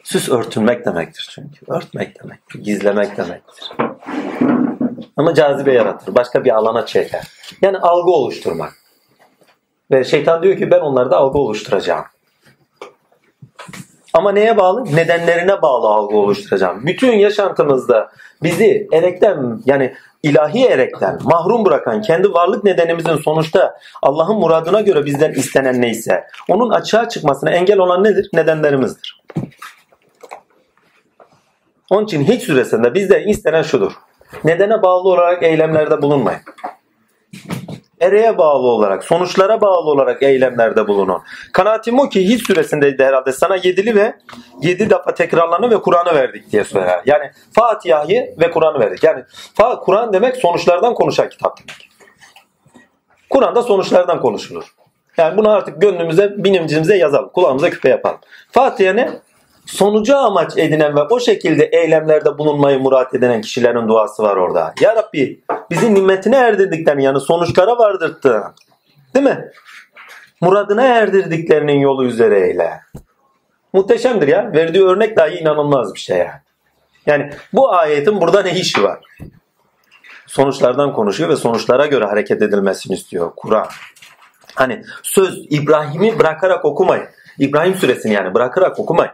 Süs 0.04 0.28
örtünmek 0.28 0.86
demektir 0.86 1.28
çünkü. 1.34 1.72
Örtmek 1.72 2.22
demektir. 2.22 2.58
Gizlemek 2.58 3.16
demektir. 3.16 3.72
Ama 5.16 5.34
cazibe 5.34 5.72
yaratır. 5.72 6.14
Başka 6.14 6.44
bir 6.44 6.56
alana 6.56 6.86
çeker. 6.86 7.24
Yani 7.62 7.78
algı 7.78 8.10
oluşturmak. 8.10 8.72
Ve 9.90 10.04
şeytan 10.04 10.42
diyor 10.42 10.56
ki 10.56 10.70
ben 10.70 10.80
onlarda 10.80 11.16
algı 11.16 11.38
oluşturacağım. 11.38 12.04
Ama 14.12 14.32
neye 14.32 14.56
bağlı? 14.56 14.84
Nedenlerine 14.96 15.62
bağlı 15.62 15.86
algı 15.86 16.16
oluşturacağım. 16.16 16.86
Bütün 16.86 17.12
yaşantımızda 17.12 18.10
bizi 18.42 18.88
erekten 18.92 19.62
yani 19.64 19.94
ilahi 20.22 20.64
erekten 20.64 21.18
mahrum 21.22 21.64
bırakan 21.64 22.02
kendi 22.02 22.32
varlık 22.32 22.64
nedenimizin 22.64 23.16
sonuçta 23.16 23.78
Allah'ın 24.02 24.36
muradına 24.36 24.80
göre 24.80 25.04
bizden 25.04 25.32
istenen 25.32 25.82
neyse 25.82 26.24
onun 26.48 26.70
açığa 26.70 27.08
çıkmasına 27.08 27.50
engel 27.50 27.78
olan 27.78 28.04
nedir? 28.04 28.30
Nedenlerimizdir. 28.32 29.20
Onun 31.90 32.04
için 32.04 32.24
hiç 32.24 32.42
süresinde 32.42 32.94
bizde 32.94 33.24
istenen 33.24 33.62
şudur. 33.62 33.92
Nedene 34.44 34.82
bağlı 34.82 35.08
olarak 35.08 35.42
eylemlerde 35.42 36.02
bulunmayın 36.02 36.40
ereğe 38.00 38.38
bağlı 38.38 38.66
olarak, 38.66 39.04
sonuçlara 39.04 39.60
bağlı 39.60 39.90
olarak 39.90 40.22
eylemlerde 40.22 40.88
bulunun. 40.88 41.22
Kanaatim 41.52 41.98
o 41.98 42.08
ki 42.08 42.28
hiç 42.28 42.46
süresindeydi 42.46 43.04
herhalde. 43.04 43.32
Sana 43.32 43.56
yedili 43.56 43.94
ve 43.94 44.14
yedi 44.62 44.90
defa 44.90 45.14
tekrarlanı 45.14 45.70
ve 45.70 45.76
Kur'an'ı 45.76 46.14
verdik 46.14 46.52
diye 46.52 46.64
söyler. 46.64 47.00
Yani 47.06 47.30
Fatiha'yı 47.52 48.34
ve 48.40 48.50
Kur'an'ı 48.50 48.80
verdik. 48.80 49.04
Yani 49.04 49.24
Kur'an 49.84 50.12
demek 50.12 50.36
sonuçlardan 50.36 50.94
konuşan 50.94 51.28
kitap 51.28 51.58
demek. 51.58 51.90
Kur'an'da 53.30 53.62
sonuçlardan 53.62 54.20
konuşulur. 54.20 54.64
Yani 55.16 55.36
bunu 55.36 55.50
artık 55.50 55.82
gönlümüze, 55.82 56.34
bilimcimize 56.44 56.96
yazalım. 56.96 57.28
Kulağımıza 57.28 57.70
küpe 57.70 57.88
yapalım. 57.88 58.18
Fatiha 58.52 58.92
ne? 58.92 59.10
Sonucu 59.70 60.16
amaç 60.16 60.58
edinen 60.58 60.96
ve 60.96 61.00
o 61.02 61.20
şekilde 61.20 61.64
eylemlerde 61.64 62.38
bulunmayı 62.38 62.78
murat 62.78 63.14
edinen 63.14 63.40
kişilerin 63.40 63.88
duası 63.88 64.22
var 64.22 64.36
orada. 64.36 64.74
Ya 64.80 64.96
Rabbi 64.96 65.40
bizi 65.70 65.94
nimetine 65.94 66.36
erdirdikten 66.36 66.98
yani 66.98 67.20
sonuçlara 67.20 67.78
vardırttı. 67.78 68.42
Değil 69.14 69.26
mi? 69.26 69.50
Muradına 70.40 70.82
erdirdiklerinin 70.82 71.78
yolu 71.78 72.04
üzere 72.04 72.40
eyle. 72.40 72.80
Muhteşemdir 73.72 74.28
ya. 74.28 74.52
Verdiği 74.52 74.84
örnek 74.84 75.16
dahi 75.16 75.34
inanılmaz 75.34 75.94
bir 75.94 76.00
şey 76.00 76.18
ya. 76.18 76.42
Yani 77.06 77.30
bu 77.52 77.74
ayetin 77.74 78.20
burada 78.20 78.42
ne 78.42 78.50
işi 78.50 78.82
var? 78.82 78.98
Sonuçlardan 80.26 80.92
konuşuyor 80.92 81.30
ve 81.30 81.36
sonuçlara 81.36 81.86
göre 81.86 82.04
hareket 82.04 82.42
edilmesini 82.42 82.94
istiyor 82.94 83.32
Kur'an. 83.36 83.66
Hani 84.54 84.82
söz 85.02 85.46
İbrahim'i 85.50 86.18
bırakarak 86.18 86.64
okumayın. 86.64 87.06
İbrahim 87.38 87.74
suresini 87.74 88.12
yani 88.12 88.34
bırakarak 88.34 88.78
okumayın. 88.78 89.12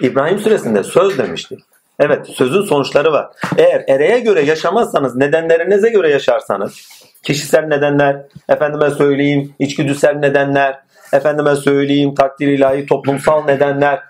İbrahim 0.00 0.38
suresinde 0.38 0.82
söz 0.82 1.18
demişti. 1.18 1.56
Evet 1.98 2.26
sözün 2.26 2.62
sonuçları 2.62 3.12
var. 3.12 3.30
Eğer 3.58 3.84
ereğe 3.88 4.20
göre 4.20 4.42
yaşamazsanız 4.42 5.16
nedenlerinize 5.16 5.88
göre 5.90 6.10
yaşarsanız 6.10 6.88
kişisel 7.22 7.62
nedenler, 7.64 8.22
efendime 8.48 8.90
söyleyeyim 8.90 9.54
içgüdüsel 9.58 10.14
nedenler, 10.14 10.78
efendime 11.12 11.56
söyleyeyim 11.56 12.14
takdir 12.14 12.48
ilahi 12.48 12.86
toplumsal 12.86 13.44
nedenler 13.44 14.00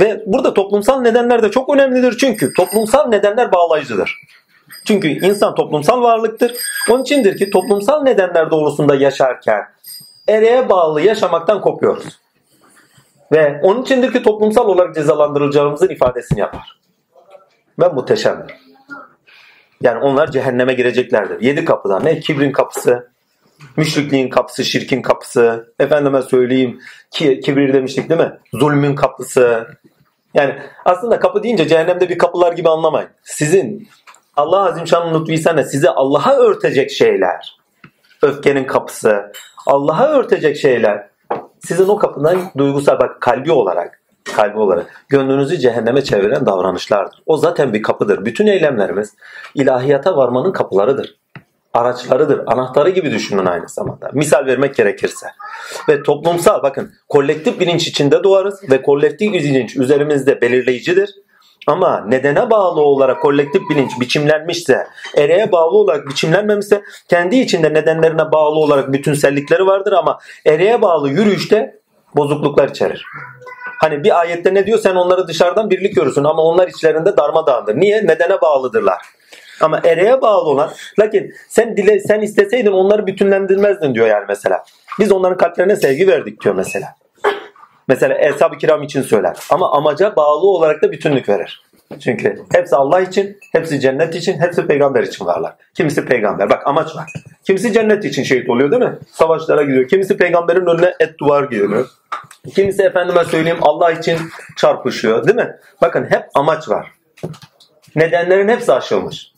ve 0.00 0.22
burada 0.26 0.54
toplumsal 0.54 1.00
nedenler 1.00 1.42
de 1.42 1.50
çok 1.50 1.74
önemlidir 1.74 2.16
çünkü 2.20 2.52
toplumsal 2.52 3.08
nedenler 3.08 3.52
bağlayıcıdır. 3.52 4.20
Çünkü 4.84 5.08
insan 5.08 5.54
toplumsal 5.54 6.02
varlıktır. 6.02 6.52
Onun 6.90 7.02
içindir 7.02 7.38
ki 7.38 7.50
toplumsal 7.50 8.02
nedenler 8.02 8.50
doğrusunda 8.50 8.94
yaşarken 8.94 9.62
ereğe 10.28 10.68
bağlı 10.68 11.00
yaşamaktan 11.00 11.60
kopuyoruz. 11.60 12.18
Ve 13.32 13.60
onun 13.62 13.82
içindir 13.82 14.12
ki 14.12 14.22
toplumsal 14.22 14.68
olarak 14.68 14.94
cezalandırılacağımızın 14.94 15.88
ifadesini 15.88 16.40
yapar. 16.40 16.80
Ve 17.80 17.88
muhteşemdir. 17.88 18.54
Yani 19.80 20.04
onlar 20.04 20.30
cehenneme 20.30 20.74
gireceklerdir. 20.74 21.40
Yedi 21.40 21.64
kapıdan 21.64 22.04
ne? 22.04 22.20
Kibrin 22.20 22.52
kapısı, 22.52 23.10
müşrikliğin 23.76 24.28
kapısı, 24.28 24.64
şirkin 24.64 25.02
kapısı, 25.02 25.74
efendime 25.78 26.22
söyleyeyim 26.22 26.80
ki, 27.10 27.40
kibir 27.40 27.72
demiştik 27.72 28.08
değil 28.10 28.20
mi? 28.20 28.32
Zulmün 28.52 28.94
kapısı. 28.94 29.66
Yani 30.34 30.58
aslında 30.84 31.20
kapı 31.20 31.42
deyince 31.42 31.68
cehennemde 31.68 32.08
bir 32.08 32.18
kapılar 32.18 32.52
gibi 32.52 32.68
anlamayın. 32.68 33.08
Sizin 33.22 33.88
Allah 34.36 34.64
Azimşan'ın 34.64 35.20
lütfuysa 35.20 35.62
size 35.62 35.90
Allah'a 35.90 36.36
örtecek 36.36 36.90
şeyler. 36.90 37.56
Öfkenin 38.22 38.64
kapısı, 38.64 39.32
Allah'a 39.66 40.08
örtecek 40.08 40.56
şeyler 40.56 41.08
sizin 41.66 41.88
o 41.88 41.96
kapıdan 41.96 42.38
duygusal 42.58 42.98
bak 42.98 43.20
kalbi 43.20 43.52
olarak 43.52 44.00
kalbi 44.36 44.58
olarak 44.58 45.04
gönlünüzü 45.08 45.58
cehenneme 45.58 46.04
çeviren 46.04 46.46
davranışlardır. 46.46 47.22
O 47.26 47.36
zaten 47.36 47.72
bir 47.72 47.82
kapıdır. 47.82 48.24
Bütün 48.24 48.46
eylemlerimiz 48.46 49.14
ilahiyata 49.54 50.16
varmanın 50.16 50.52
kapılarıdır. 50.52 51.16
Araçlarıdır. 51.74 52.42
Anahtarı 52.46 52.90
gibi 52.90 53.10
düşünün 53.10 53.46
aynı 53.46 53.68
zamanda. 53.68 54.10
Misal 54.12 54.46
vermek 54.46 54.74
gerekirse. 54.74 55.26
Ve 55.88 56.02
toplumsal 56.02 56.62
bakın 56.62 56.92
kolektif 57.08 57.60
bilinç 57.60 57.88
içinde 57.88 58.24
doğarız 58.24 58.70
ve 58.70 58.82
kolektif 58.82 59.32
bilinç 59.32 59.76
üzerimizde 59.76 60.40
belirleyicidir. 60.40 61.14
Ama 61.66 62.04
nedene 62.08 62.50
bağlı 62.50 62.80
olarak 62.80 63.22
kolektif 63.22 63.62
bilinç 63.70 64.00
biçimlenmişse, 64.00 64.86
ereğe 65.16 65.52
bağlı 65.52 65.76
olarak 65.78 66.08
biçimlenmemişse 66.08 66.82
kendi 67.08 67.36
içinde 67.36 67.74
nedenlerine 67.74 68.32
bağlı 68.32 68.58
olarak 68.58 68.92
bütünsellikleri 68.92 69.66
vardır 69.66 69.92
ama 69.92 70.18
ereğe 70.46 70.82
bağlı 70.82 71.10
yürüyüşte 71.10 71.78
bozukluklar 72.16 72.68
içerir. 72.68 73.04
Hani 73.80 74.04
bir 74.04 74.20
ayette 74.20 74.54
ne 74.54 74.66
diyor? 74.66 74.78
Sen 74.78 74.94
onları 74.94 75.28
dışarıdan 75.28 75.70
birlik 75.70 75.96
görürsün 75.96 76.24
ama 76.24 76.42
onlar 76.42 76.68
içlerinde 76.68 77.16
darmadağındır. 77.16 77.76
Niye? 77.76 78.06
Nedene 78.06 78.40
bağlıdırlar. 78.40 78.98
Ama 79.60 79.80
ereğe 79.84 80.20
bağlı 80.20 80.48
olan 80.48 80.70
lakin 81.00 81.34
sen 81.48 81.76
dile 81.76 82.00
sen 82.00 82.20
isteseydin 82.20 82.72
onları 82.72 83.06
bütünlendirmezdin 83.06 83.94
diyor 83.94 84.06
yani 84.06 84.24
mesela. 84.28 84.64
Biz 85.00 85.12
onların 85.12 85.36
kalplerine 85.36 85.76
sevgi 85.76 86.08
verdik 86.08 86.44
diyor 86.44 86.54
mesela. 86.54 86.94
Mesela 87.88 88.18
Eshab-ı 88.18 88.58
Kiram 88.58 88.82
için 88.82 89.02
söyler. 89.02 89.36
Ama 89.50 89.72
amaca 89.72 90.16
bağlı 90.16 90.46
olarak 90.46 90.82
da 90.82 90.92
bütünlük 90.92 91.28
verir. 91.28 91.62
Çünkü 92.00 92.44
hepsi 92.52 92.76
Allah 92.76 93.00
için, 93.00 93.38
hepsi 93.52 93.80
cennet 93.80 94.14
için, 94.14 94.40
hepsi 94.40 94.66
peygamber 94.66 95.02
için 95.02 95.26
varlar. 95.26 95.54
Kimisi 95.74 96.04
peygamber. 96.04 96.50
Bak 96.50 96.66
amaç 96.66 96.96
var. 96.96 97.12
Kimisi 97.44 97.72
cennet 97.72 98.04
için 98.04 98.22
şehit 98.22 98.50
oluyor 98.50 98.70
değil 98.70 98.82
mi? 98.82 98.98
Savaşlara 99.10 99.62
gidiyor. 99.62 99.88
Kimisi 99.88 100.16
peygamberin 100.16 100.66
önüne 100.66 100.94
et 101.00 101.18
duvar 101.18 101.44
giyiyor. 101.44 101.86
Kimisi 102.54 102.82
efendime 102.82 103.24
söyleyeyim 103.24 103.58
Allah 103.62 103.92
için 103.92 104.18
çarpışıyor 104.56 105.26
değil 105.26 105.36
mi? 105.36 105.56
Bakın 105.82 106.06
hep 106.10 106.24
amaç 106.34 106.68
var. 106.68 106.92
Nedenlerin 107.96 108.48
hepsi 108.48 108.72
aşılmış. 108.72 109.32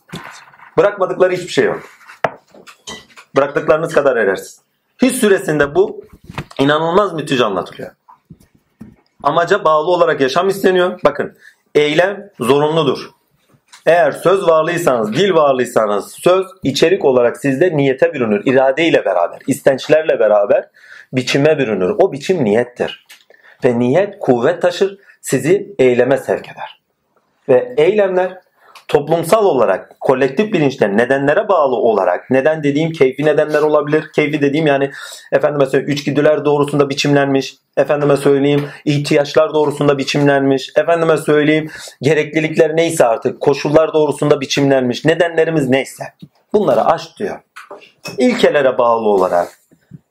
Bırakmadıkları 0.79 1.33
hiçbir 1.33 1.53
şey 1.53 1.65
yok. 1.65 1.81
Bıraktıklarınız 3.37 3.95
kadar 3.95 4.17
edersiniz. 4.17 4.61
Hiç 5.03 5.17
süresinde 5.17 5.75
bu 5.75 6.05
inanılmaz 6.59 7.13
müthiş 7.13 7.41
anlatılıyor 7.41 7.91
amaca 9.29 9.65
bağlı 9.65 9.91
olarak 9.91 10.21
yaşam 10.21 10.49
isteniyor. 10.49 11.01
Bakın 11.05 11.37
eylem 11.75 12.31
zorunludur. 12.41 13.11
Eğer 13.87 14.13
söz 14.13 14.49
varlıysanız, 14.49 15.13
dil 15.13 15.35
varlıysanız 15.35 16.13
söz 16.13 16.47
içerik 16.63 17.05
olarak 17.05 17.37
sizde 17.37 17.77
niyete 17.77 18.15
bürünür. 18.15 18.43
İrade 18.47 18.85
ile 18.85 19.05
beraber, 19.05 19.39
istençlerle 19.47 20.21
beraber 20.21 20.69
biçime 21.13 21.59
bürünür. 21.59 21.95
O 21.99 22.13
biçim 22.13 22.45
niyettir. 22.45 23.07
Ve 23.65 23.79
niyet 23.79 24.19
kuvvet 24.19 24.63
taşır, 24.63 24.99
sizi 25.21 25.75
eyleme 25.79 26.17
sevk 26.17 26.47
eder. 26.49 26.83
Ve 27.49 27.75
eylemler 27.77 28.41
toplumsal 28.89 29.45
olarak 29.45 30.01
kolektif 30.01 30.53
bilinçte 30.53 30.97
nedenlere 30.97 31.49
bağlı 31.49 31.77
olarak 31.77 32.31
neden 32.31 32.63
dediğim 32.63 32.93
keyfi 32.93 33.25
nedenler 33.25 33.63
olabilir. 33.63 34.05
Keyfi 34.15 34.41
dediğim 34.41 34.67
yani 34.67 34.91
efendime 35.33 35.67
söyleyeyim 35.67 35.93
içgüdüler 35.93 36.45
doğrusunda 36.45 36.91
biçimlenmiş. 36.91 37.55
Efendime 37.77 38.17
söyleyeyim 38.17 38.69
ihtiyaçlar 38.85 39.55
doğrusunda 39.55 39.99
biçimlenmiş. 39.99 40.71
Efendime 40.77 41.17
söyleyeyim 41.17 41.71
gereklilikler 42.03 42.77
neyse 42.77 43.05
artık 43.05 43.41
koşullar 43.41 43.95
doğrusunda 43.95 44.41
biçimlenmiş. 44.41 45.05
Nedenlerimiz 45.05 45.69
neyse. 45.69 46.05
Bunları 46.53 46.85
aş 46.85 47.19
diyor. 47.19 47.41
İlkelere 48.19 48.79
bağlı 48.79 49.09
olarak 49.09 49.49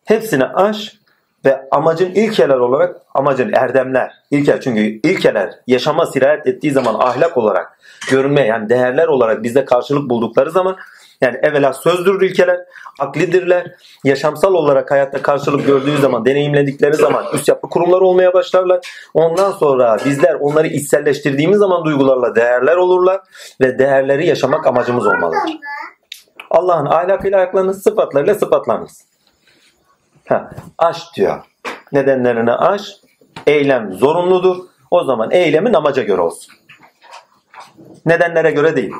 hepsini 0.05 0.45
aş 0.45 0.97
ve 1.47 1.67
amacın 1.71 2.11
ilkeler 2.11 2.57
olarak 2.57 2.95
amacın 3.13 3.53
erdemler. 3.53 4.11
İlkel 4.31 4.61
çünkü 4.61 4.81
ilkeler 4.81 5.53
yaşama 5.67 6.05
sirayet 6.05 6.47
ettiği 6.47 6.71
zaman 6.71 6.95
ahlak 6.99 7.37
olarak 7.37 7.79
görünme 8.11 8.41
yani 8.41 8.69
değerler 8.69 9.07
olarak 9.07 9.43
bizde 9.43 9.65
karşılık 9.65 10.09
buldukları 10.09 10.51
zaman 10.51 10.77
yani 11.21 11.37
evvela 11.41 11.73
sözdür 11.73 12.21
ilkeler, 12.21 12.59
aklidirler. 12.99 13.71
Yaşamsal 14.03 14.53
olarak 14.53 14.91
hayatta 14.91 15.21
karşılık 15.21 15.65
gördüğü 15.65 15.97
zaman, 15.97 16.25
deneyimledikleri 16.25 16.95
zaman 16.95 17.25
üst 17.33 17.47
yapı 17.47 17.69
kurumları 17.69 18.05
olmaya 18.05 18.33
başlarlar. 18.33 18.79
Ondan 19.13 19.51
sonra 19.51 19.97
bizler 20.05 20.33
onları 20.33 20.67
içselleştirdiğimiz 20.67 21.57
zaman 21.57 21.85
duygularla 21.85 22.35
değerler 22.35 22.75
olurlar 22.75 23.21
ve 23.61 23.79
değerleri 23.79 24.27
yaşamak 24.27 24.67
amacımız 24.67 25.07
olmalıdır. 25.07 25.57
Allah'ın 26.51 26.85
ahlakıyla 26.85 27.37
ayaklarınız, 27.37 27.83
sıfatlarıyla 27.83 28.35
sıfatlarınız. 28.35 29.16
Ha, 30.27 30.49
aş 30.77 31.15
diyor. 31.15 31.43
Nedenlerini 31.91 32.51
aş. 32.51 32.91
Eylem 33.47 33.93
zorunludur. 33.93 34.57
O 34.91 35.03
zaman 35.03 35.31
eylemin 35.31 35.73
amaca 35.73 36.03
göre 36.03 36.21
olsun. 36.21 36.53
Nedenlere 38.05 38.51
göre 38.51 38.75
değil. 38.75 38.93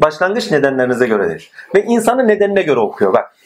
Başlangıç 0.00 0.50
nedenlerinize 0.50 1.06
göre 1.06 1.28
değil. 1.28 1.50
Ve 1.74 1.82
insanı 1.82 2.28
nedenine 2.28 2.62
göre 2.62 2.80
okuyor. 2.80 3.12
Bak 3.12 3.36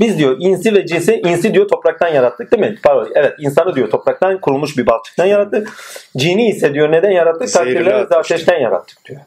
biz 0.00 0.18
diyor 0.18 0.36
insi 0.38 0.74
ve 0.74 0.86
cinsi, 0.86 1.14
insi 1.14 1.54
diyor 1.54 1.68
topraktan 1.68 2.08
yarattık 2.08 2.52
değil 2.52 2.62
mi? 2.62 2.78
Pardon, 2.82 3.12
evet 3.14 3.34
insanı 3.38 3.74
diyor 3.74 3.90
topraktan 3.90 4.40
kurulmuş 4.40 4.78
bir 4.78 4.86
balçıktan 4.86 5.26
yarattık. 5.26 5.76
Cini 6.16 6.48
ise 6.48 6.74
diyor 6.74 6.92
neden 6.92 7.10
yarattık? 7.10 7.52
Takdirleri 7.52 7.94
ateşten. 7.94 8.18
ateşten 8.18 8.58
yarattık 8.58 9.04
diyor. 9.04 9.20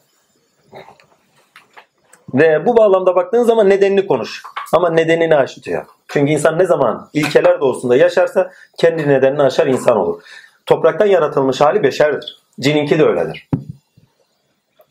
Ve 2.34 2.66
bu 2.66 2.76
bağlamda 2.76 3.16
baktığın 3.16 3.42
zaman 3.42 3.70
nedenini 3.70 4.06
konuş. 4.06 4.42
Ama 4.72 4.90
nedenini 4.90 5.36
aş 5.36 5.62
diyor. 5.62 5.84
Çünkü 6.12 6.32
insan 6.32 6.58
ne 6.58 6.66
zaman 6.66 7.08
ilkeler 7.12 7.60
doğusunda 7.60 7.96
yaşarsa 7.96 8.50
kendi 8.78 9.08
nedenini 9.08 9.42
aşar 9.42 9.66
insan 9.66 9.96
olur. 9.96 10.22
Topraktan 10.66 11.06
yaratılmış 11.06 11.60
hali 11.60 11.82
beşerdir. 11.82 12.38
Cininki 12.60 12.98
de 12.98 13.04
öyledir. 13.04 13.48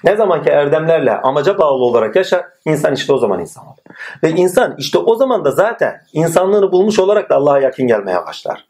Ne 0.03 0.15
zaman 0.15 0.43
ki 0.43 0.49
erdemlerle 0.49 1.17
amaca 1.17 1.57
bağlı 1.57 1.83
olarak 1.83 2.15
yaşar, 2.15 2.45
insan 2.65 2.93
işte 2.93 3.13
o 3.13 3.17
zaman 3.17 3.39
insan 3.39 3.65
olur. 3.65 3.77
Ve 4.23 4.29
insan 4.29 4.75
işte 4.77 4.97
o 4.97 5.15
zaman 5.15 5.45
da 5.45 5.51
zaten 5.51 6.01
insanlığını 6.13 6.71
bulmuş 6.71 6.99
olarak 6.99 7.29
da 7.29 7.35
Allah'a 7.35 7.59
yakın 7.59 7.87
gelmeye 7.87 8.25
başlar. 8.25 8.65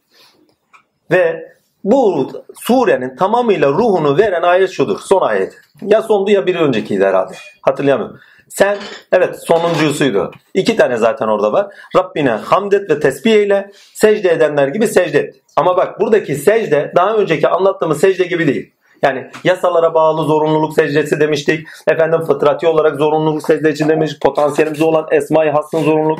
Ve 1.11 1.53
bu 1.83 2.29
surenin 2.59 3.15
tamamıyla 3.15 3.69
ruhunu 3.69 4.17
veren 4.17 4.41
ayet 4.41 4.69
şudur. 4.69 4.99
Son 4.99 5.21
ayet. 5.21 5.53
Ya 5.81 6.01
sondu 6.01 6.31
ya 6.31 6.45
bir 6.45 6.55
öncekiydi 6.55 7.05
herhalde. 7.05 7.33
Hatırlayamıyorum. 7.61 8.19
Sen 8.49 8.77
evet 9.11 9.35
sonuncusuydu. 9.47 10.31
İki 10.53 10.75
tane 10.75 10.97
zaten 10.97 11.27
orada 11.27 11.53
var. 11.53 11.67
Rabbine 11.95 12.29
hamd 12.29 12.71
et 12.71 12.89
ve 12.89 12.99
tesbih 12.99 13.31
eyle. 13.31 13.71
Secde 13.93 14.29
edenler 14.29 14.67
gibi 14.67 14.87
secde 14.87 15.19
et. 15.19 15.35
Ama 15.55 15.77
bak 15.77 15.99
buradaki 15.99 16.35
secde 16.35 16.91
daha 16.95 17.15
önceki 17.15 17.47
anlattığımız 17.47 17.99
secde 17.99 18.23
gibi 18.23 18.47
değil. 18.47 18.73
Yani 19.01 19.27
yasalara 19.43 19.93
bağlı 19.93 20.23
zorunluluk 20.23 20.73
secdesi 20.73 21.19
demiştik. 21.19 21.67
Efendim 21.87 22.21
fıtrati 22.21 22.67
olarak 22.67 22.95
zorunluluk 22.95 23.43
secdesi 23.43 23.89
demiş. 23.89 24.19
Potansiyelimiz 24.21 24.81
olan 24.81 25.07
Esma-i 25.11 25.49
Has'ın 25.49 25.83
zorunluluk 25.83 26.19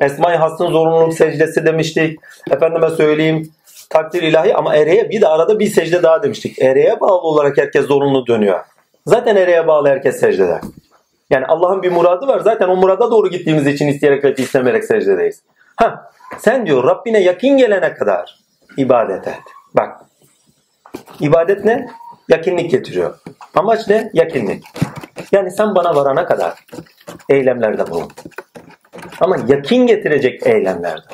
Esma-i 0.00 0.36
Has'ın 0.36 0.66
zorunluluk 0.66 1.14
secdesi 1.14 1.66
demiştik. 1.66 2.20
Efendime 2.50 2.90
söyleyeyim 2.90 3.52
takdir 3.90 4.22
ilahi 4.22 4.54
ama 4.54 4.76
ereğe 4.76 5.10
bir 5.10 5.20
de 5.20 5.28
arada 5.28 5.58
bir 5.58 5.66
secde 5.66 6.02
daha 6.02 6.22
demiştik. 6.22 6.62
Ereğe 6.62 7.00
bağlı 7.00 7.20
olarak 7.20 7.58
herkes 7.58 7.86
zorunlu 7.86 8.26
dönüyor. 8.26 8.60
Zaten 9.06 9.36
ereğe 9.36 9.66
bağlı 9.66 9.88
herkes 9.88 10.20
secdede. 10.20 10.60
Yani 11.30 11.46
Allah'ın 11.46 11.82
bir 11.82 11.92
muradı 11.92 12.26
var. 12.26 12.40
Zaten 12.40 12.68
o 12.68 12.76
murada 12.76 13.10
doğru 13.10 13.28
gittiğimiz 13.28 13.66
için 13.66 13.86
isteyerek 13.86 14.24
ve 14.24 14.34
istemeyerek 14.34 14.84
secdedeyiz. 14.84 15.42
Ha, 15.76 16.10
sen 16.38 16.66
diyor 16.66 16.84
Rabbine 16.84 17.18
yakın 17.20 17.56
gelene 17.56 17.94
kadar 17.94 18.38
ibadet 18.76 19.28
et. 19.28 19.40
Bak. 19.74 20.00
İbadet 21.20 21.64
ne? 21.64 21.88
Yakinlik 22.28 22.70
getiriyor. 22.70 23.18
Amaç 23.54 23.88
ne? 23.88 24.10
Yakinlik. 24.12 24.64
Yani 25.32 25.50
sen 25.50 25.74
bana 25.74 25.94
varana 25.94 26.26
kadar 26.26 26.64
eylemlerde 27.28 27.90
bulun. 27.90 28.12
Ama 29.20 29.36
yakin 29.46 29.86
getirecek 29.86 30.46
eylemlerde. 30.46 31.06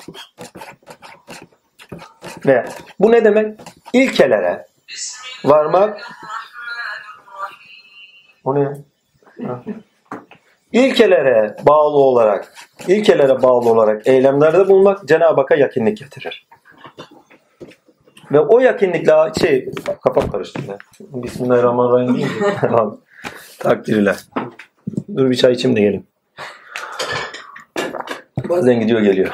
Ve 2.47 2.65
bu 3.01 3.13
ne 3.13 3.25
demek? 3.25 3.61
İlkelere 3.93 4.67
varmak 5.45 6.01
o 8.45 8.55
ne? 8.55 8.69
Ha. 9.47 9.63
İlkelere 10.73 11.57
bağlı 11.67 11.97
olarak 11.97 12.55
ilkelere 12.89 13.43
bağlı 13.43 13.71
olarak 13.71 14.07
eylemlerde 14.07 14.69
bulunmak 14.69 15.09
Cenab-ı 15.09 15.41
Hakk'a 15.41 15.55
yakinlik 15.55 15.99
getirir. 15.99 16.47
Ve 18.33 18.41
o 18.41 18.61
yakinlikle 18.61 19.13
şey 19.41 19.71
kafam 20.05 20.31
karıştı. 20.31 20.61
ya. 20.69 20.79
Bismillahirrahmanirrahim 21.01 22.15
değil 22.15 22.27
mi? 22.27 22.33
Dur 25.17 25.31
bir 25.31 25.37
çay 25.37 25.53
içeyim 25.53 25.77
de 25.77 25.81
gelin. 25.81 26.07
Bazen 28.49 28.81
gidiyor 28.81 29.01
geliyor. 29.01 29.29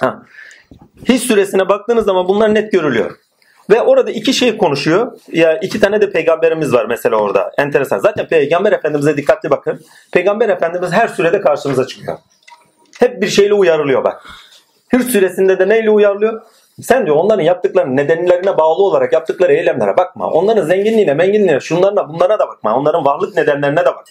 Ha. 0.00 0.22
His 1.08 1.22
süresine 1.22 1.68
baktığınız 1.68 2.04
zaman 2.04 2.28
bunlar 2.28 2.54
net 2.54 2.72
görülüyor. 2.72 3.16
Ve 3.70 3.82
orada 3.82 4.10
iki 4.10 4.32
şey 4.34 4.56
konuşuyor. 4.56 5.12
Ya 5.32 5.58
iki 5.58 5.80
tane 5.80 6.00
de 6.00 6.10
peygamberimiz 6.10 6.72
var 6.72 6.86
mesela 6.86 7.16
orada. 7.16 7.52
Enteresan. 7.58 7.98
Zaten 7.98 8.26
peygamber 8.28 8.72
efendimize 8.72 9.16
dikkatli 9.16 9.50
bakın. 9.50 9.80
Peygamber 10.12 10.48
efendimiz 10.48 10.92
her 10.92 11.08
sürede 11.08 11.40
karşımıza 11.40 11.86
çıkıyor. 11.86 12.18
Hep 13.00 13.22
bir 13.22 13.28
şeyle 13.28 13.54
uyarılıyor 13.54 14.04
bak. 14.04 14.24
Hırs 14.90 15.06
süresinde 15.06 15.58
de 15.58 15.68
neyle 15.68 15.90
uyarılıyor? 15.90 16.42
Sen 16.82 17.06
diyor 17.06 17.16
onların 17.16 17.42
yaptıklarının 17.42 17.96
nedenlerine 17.96 18.58
bağlı 18.58 18.82
olarak 18.82 19.12
yaptıkları 19.12 19.52
eylemlere 19.52 19.96
bakma. 19.96 20.30
Onların 20.30 20.64
zenginliğine, 20.64 21.14
menginliğine, 21.14 21.60
şunlarına, 21.60 22.08
bunlara 22.08 22.38
da 22.38 22.48
bakma. 22.48 22.76
Onların 22.76 23.04
varlık 23.04 23.36
nedenlerine 23.36 23.80
de 23.80 23.86
bak. 23.86 24.04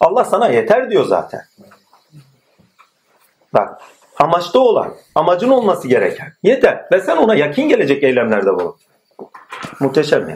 Allah 0.00 0.24
sana 0.24 0.48
yeter 0.48 0.90
diyor 0.90 1.04
zaten. 1.04 1.40
Bak 3.54 3.82
amaçta 4.18 4.58
olan, 4.58 4.94
amacın 5.14 5.50
olması 5.50 5.88
gereken. 5.88 6.32
Yeter. 6.42 6.84
Ve 6.92 7.00
sen 7.00 7.16
ona 7.16 7.34
yakin 7.34 7.68
gelecek 7.68 8.02
eylemlerde 8.04 8.54
bulun. 8.54 8.76
Muhteşem 9.80 10.28
ya. 10.28 10.34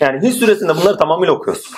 Yani 0.00 0.22
his 0.22 0.36
süresinde 0.36 0.76
bunları 0.76 0.96
tamamıyla 0.96 1.34
okuyorsun. 1.34 1.76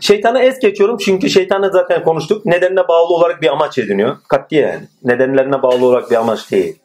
Şeytana 0.00 0.42
es 0.42 0.58
geçiyorum 0.58 0.96
çünkü 0.96 1.30
şeytanla 1.30 1.70
zaten 1.70 2.04
konuştuk. 2.04 2.46
Nedenine 2.46 2.88
bağlı 2.88 3.14
olarak 3.14 3.42
bir 3.42 3.52
amaç 3.52 3.78
ediniyor. 3.78 4.16
Katliyen. 4.28 4.88
Nedenlerine 5.04 5.62
bağlı 5.62 5.86
olarak 5.86 6.10
bir 6.10 6.16
amaç 6.16 6.50
değil. 6.50 6.78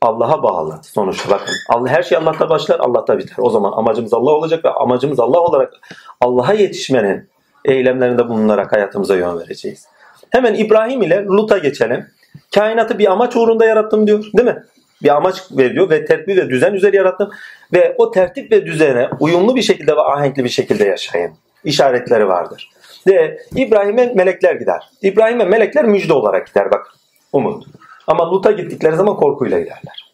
Allah'a 0.00 0.42
bağlı 0.42 0.80
sonuçta 0.82 1.30
bakın. 1.30 1.54
Allah, 1.68 1.88
her 1.88 2.02
şey 2.02 2.18
Allah'ta 2.18 2.50
başlar, 2.50 2.80
Allah'ta 2.80 3.18
biter. 3.18 3.36
O 3.38 3.50
zaman 3.50 3.72
amacımız 3.72 4.14
Allah 4.14 4.30
olacak 4.30 4.64
ve 4.64 4.70
amacımız 4.70 5.20
Allah 5.20 5.40
olarak 5.40 5.72
Allah'a 6.20 6.52
yetişmenin 6.52 7.28
eylemlerinde 7.64 8.28
bulunarak 8.28 8.72
hayatımıza 8.72 9.16
yön 9.16 9.38
vereceğiz. 9.38 9.86
Hemen 10.30 10.54
İbrahim 10.54 11.02
ile 11.02 11.24
Lut'a 11.24 11.58
geçelim. 11.58 12.06
Kainatı 12.54 12.98
bir 12.98 13.12
amaç 13.12 13.36
uğrunda 13.36 13.64
yarattım 13.64 14.06
diyor. 14.06 14.24
Değil 14.36 14.48
mi? 14.48 14.64
Bir 15.02 15.16
amaç 15.16 15.42
veriyor 15.50 15.90
ve 15.90 16.04
tertip 16.04 16.28
ve 16.28 16.48
düzen 16.48 16.72
üzeri 16.72 16.96
yarattım. 16.96 17.30
Ve 17.72 17.94
o 17.98 18.10
tertip 18.10 18.52
ve 18.52 18.66
düzene 18.66 19.08
uyumlu 19.20 19.56
bir 19.56 19.62
şekilde 19.62 19.96
ve 19.96 20.00
ahenkli 20.00 20.44
bir 20.44 20.48
şekilde 20.48 20.84
yaşayın. 20.84 21.32
İşaretleri 21.64 22.28
vardır. 22.28 22.70
Ve 23.06 23.38
İbrahim'e 23.56 24.12
melekler 24.14 24.54
gider. 24.54 24.90
İbrahim'e 25.02 25.44
melekler 25.44 25.84
müjde 25.84 26.12
olarak 26.12 26.46
gider 26.46 26.70
bak. 26.70 26.94
Umut. 27.32 27.64
Ama 28.06 28.30
Lut'a 28.30 28.50
gittikleri 28.50 28.96
zaman 28.96 29.16
korkuyla 29.16 29.60
giderler. 29.60 30.12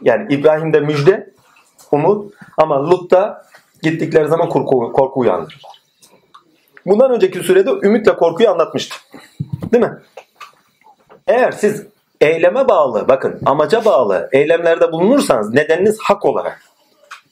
Yani 0.00 0.34
İbrahim'de 0.34 0.80
müjde, 0.80 1.30
umut 1.92 2.34
ama 2.58 2.90
Lut'ta 2.90 3.44
gittikleri 3.82 4.28
zaman 4.28 4.48
korku, 4.48 4.92
korku 4.92 5.20
uyandırırlar. 5.20 5.82
Bundan 6.86 7.10
önceki 7.10 7.38
sürede 7.38 7.70
ümit 7.70 8.08
ve 8.08 8.16
korkuyu 8.16 8.50
anlatmıştım. 8.50 8.98
Değil 9.72 9.84
mi? 9.84 9.98
Eğer 11.26 11.52
siz 11.52 11.86
eyleme 12.20 12.68
bağlı, 12.68 13.08
bakın 13.08 13.40
amaca 13.46 13.84
bağlı 13.84 14.28
eylemlerde 14.32 14.92
bulunursanız 14.92 15.54
nedeniniz 15.54 15.98
hak 16.02 16.24
olarak, 16.24 16.62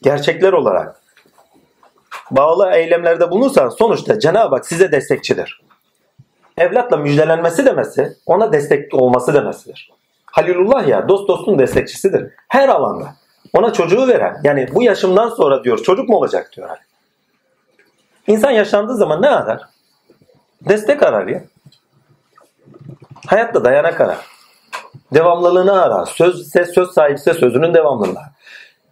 gerçekler 0.02 0.52
olarak 0.52 1.02
bağlı 2.30 2.70
eylemlerde 2.70 3.30
bulunursanız 3.30 3.74
sonuçta 3.74 4.18
Cenab-ı 4.18 4.54
Hak 4.54 4.66
size 4.66 4.92
destekçidir. 4.92 5.62
Evlatla 6.58 6.96
müjdelenmesi 6.96 7.66
demesi, 7.66 8.16
ona 8.26 8.52
destek 8.52 8.94
olması 8.94 9.34
demesidir. 9.34 9.92
Halilullah 10.26 10.88
ya 10.88 11.08
dost 11.08 11.28
dostun 11.28 11.58
destekçisidir. 11.58 12.32
Her 12.48 12.68
alanda. 12.68 13.14
Ona 13.52 13.72
çocuğu 13.72 14.08
veren, 14.08 14.40
yani 14.44 14.68
bu 14.74 14.82
yaşımdan 14.82 15.28
sonra 15.28 15.64
diyor 15.64 15.78
çocuk 15.78 16.08
mu 16.08 16.16
olacak 16.16 16.50
diyor. 16.56 16.68
İnsan 18.26 18.50
yaşandığı 18.50 18.96
zaman 18.96 19.22
ne 19.22 19.28
arar? 19.28 19.62
Destek 20.68 21.02
arar 21.02 21.26
ya. 21.26 21.42
Hayatta 23.26 23.64
dayanak 23.64 24.00
arar. 24.00 24.31
Devamlılığını 25.14 25.82
arar. 25.82 26.06
Söz 26.06 26.40
ise 26.40 26.64
söz 26.64 26.90
sahipse 26.90 27.34
sözünün 27.34 27.74
devamlılığı. 27.74 28.18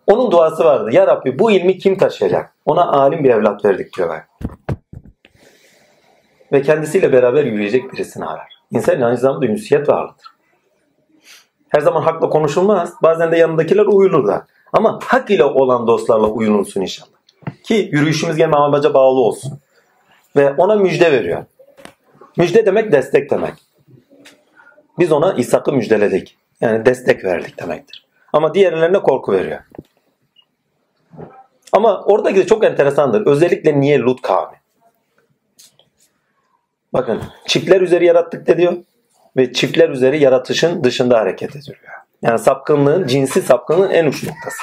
Onun 0.06 0.30
duası 0.30 0.64
vardı. 0.64 0.90
Ya 0.92 1.06
Rabbi 1.06 1.38
bu 1.38 1.50
ilmi 1.50 1.78
kim 1.78 1.98
taşıyacak? 1.98 2.54
Ona 2.66 2.92
alim 2.92 3.24
bir 3.24 3.30
evlat 3.30 3.64
verdik 3.64 3.96
diyor. 3.96 4.08
bak. 4.08 4.28
Ve 6.52 6.62
kendisiyle 6.62 7.12
beraber 7.12 7.44
yürüyecek 7.44 7.92
birisini 7.92 8.24
arar. 8.24 8.48
İnsan 8.70 9.00
aynı 9.00 9.16
zamanda 9.16 9.46
ünsiyet 9.46 9.88
varlıdır. 9.88 10.26
Her 11.68 11.80
zaman 11.80 12.02
hakla 12.02 12.28
konuşulmaz. 12.28 12.94
Bazen 13.02 13.32
de 13.32 13.36
yanındakiler 13.36 13.86
uyulur 13.86 14.26
da. 14.26 14.46
Ama 14.72 14.98
hak 15.04 15.30
ile 15.30 15.44
olan 15.44 15.86
dostlarla 15.86 16.26
uyulunsun 16.26 16.80
inşallah. 16.80 17.10
Ki 17.64 17.88
yürüyüşümüz 17.92 18.36
gene 18.36 18.56
amaca 18.56 18.94
bağlı 18.94 19.20
olsun. 19.20 19.58
Ve 20.36 20.52
ona 20.52 20.74
müjde 20.74 21.12
veriyor. 21.12 21.44
Müjde 22.36 22.66
demek 22.66 22.92
destek 22.92 23.30
demek. 23.30 23.54
Biz 25.00 25.12
ona 25.12 25.32
İshak'ı 25.32 25.72
müjdeledik. 25.72 26.36
Yani 26.60 26.86
destek 26.86 27.24
verdik 27.24 27.60
demektir. 27.60 28.06
Ama 28.32 28.54
diğerlerine 28.54 28.98
korku 28.98 29.32
veriyor. 29.32 29.60
Ama 31.72 32.02
oradaki 32.04 32.36
de 32.36 32.46
çok 32.46 32.64
enteresandır. 32.64 33.26
Özellikle 33.26 33.80
niye 33.80 33.98
Lut 33.98 34.22
kavmi? 34.22 34.56
Bakın 36.92 37.22
çiftler 37.46 37.80
üzeri 37.80 38.06
yarattık 38.06 38.46
de 38.46 38.58
diyor. 38.58 38.76
ve 39.36 39.52
çiftler 39.52 39.88
üzeri 39.88 40.22
yaratışın 40.22 40.84
dışında 40.84 41.18
hareket 41.18 41.56
ediyor. 41.56 41.78
Yani 42.22 42.38
sapkınlığın, 42.38 43.06
cinsi 43.06 43.42
sapkınlığın 43.42 43.90
en 43.90 44.06
uç 44.06 44.24
noktası. 44.24 44.62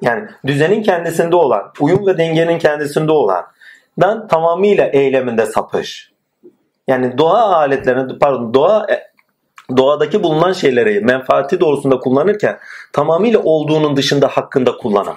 Yani 0.00 0.28
düzenin 0.46 0.82
kendisinde 0.82 1.36
olan, 1.36 1.72
uyum 1.80 2.06
ve 2.06 2.18
dengenin 2.18 2.58
kendisinde 2.58 3.12
olan 3.12 3.46
dan 4.00 4.28
tamamıyla 4.28 4.86
eyleminde 4.86 5.46
sapış. 5.46 6.12
Yani 6.88 7.18
doğa 7.18 7.56
aletlerini, 7.56 8.18
pardon 8.18 8.54
doğa 8.54 8.86
doğadaki 9.76 10.22
bulunan 10.22 10.52
şeyleri 10.52 11.00
menfaati 11.00 11.60
doğrusunda 11.60 11.98
kullanırken 11.98 12.58
tamamıyla 12.92 13.42
olduğunun 13.42 13.96
dışında 13.96 14.28
hakkında 14.28 14.76
kullanan. 14.76 15.16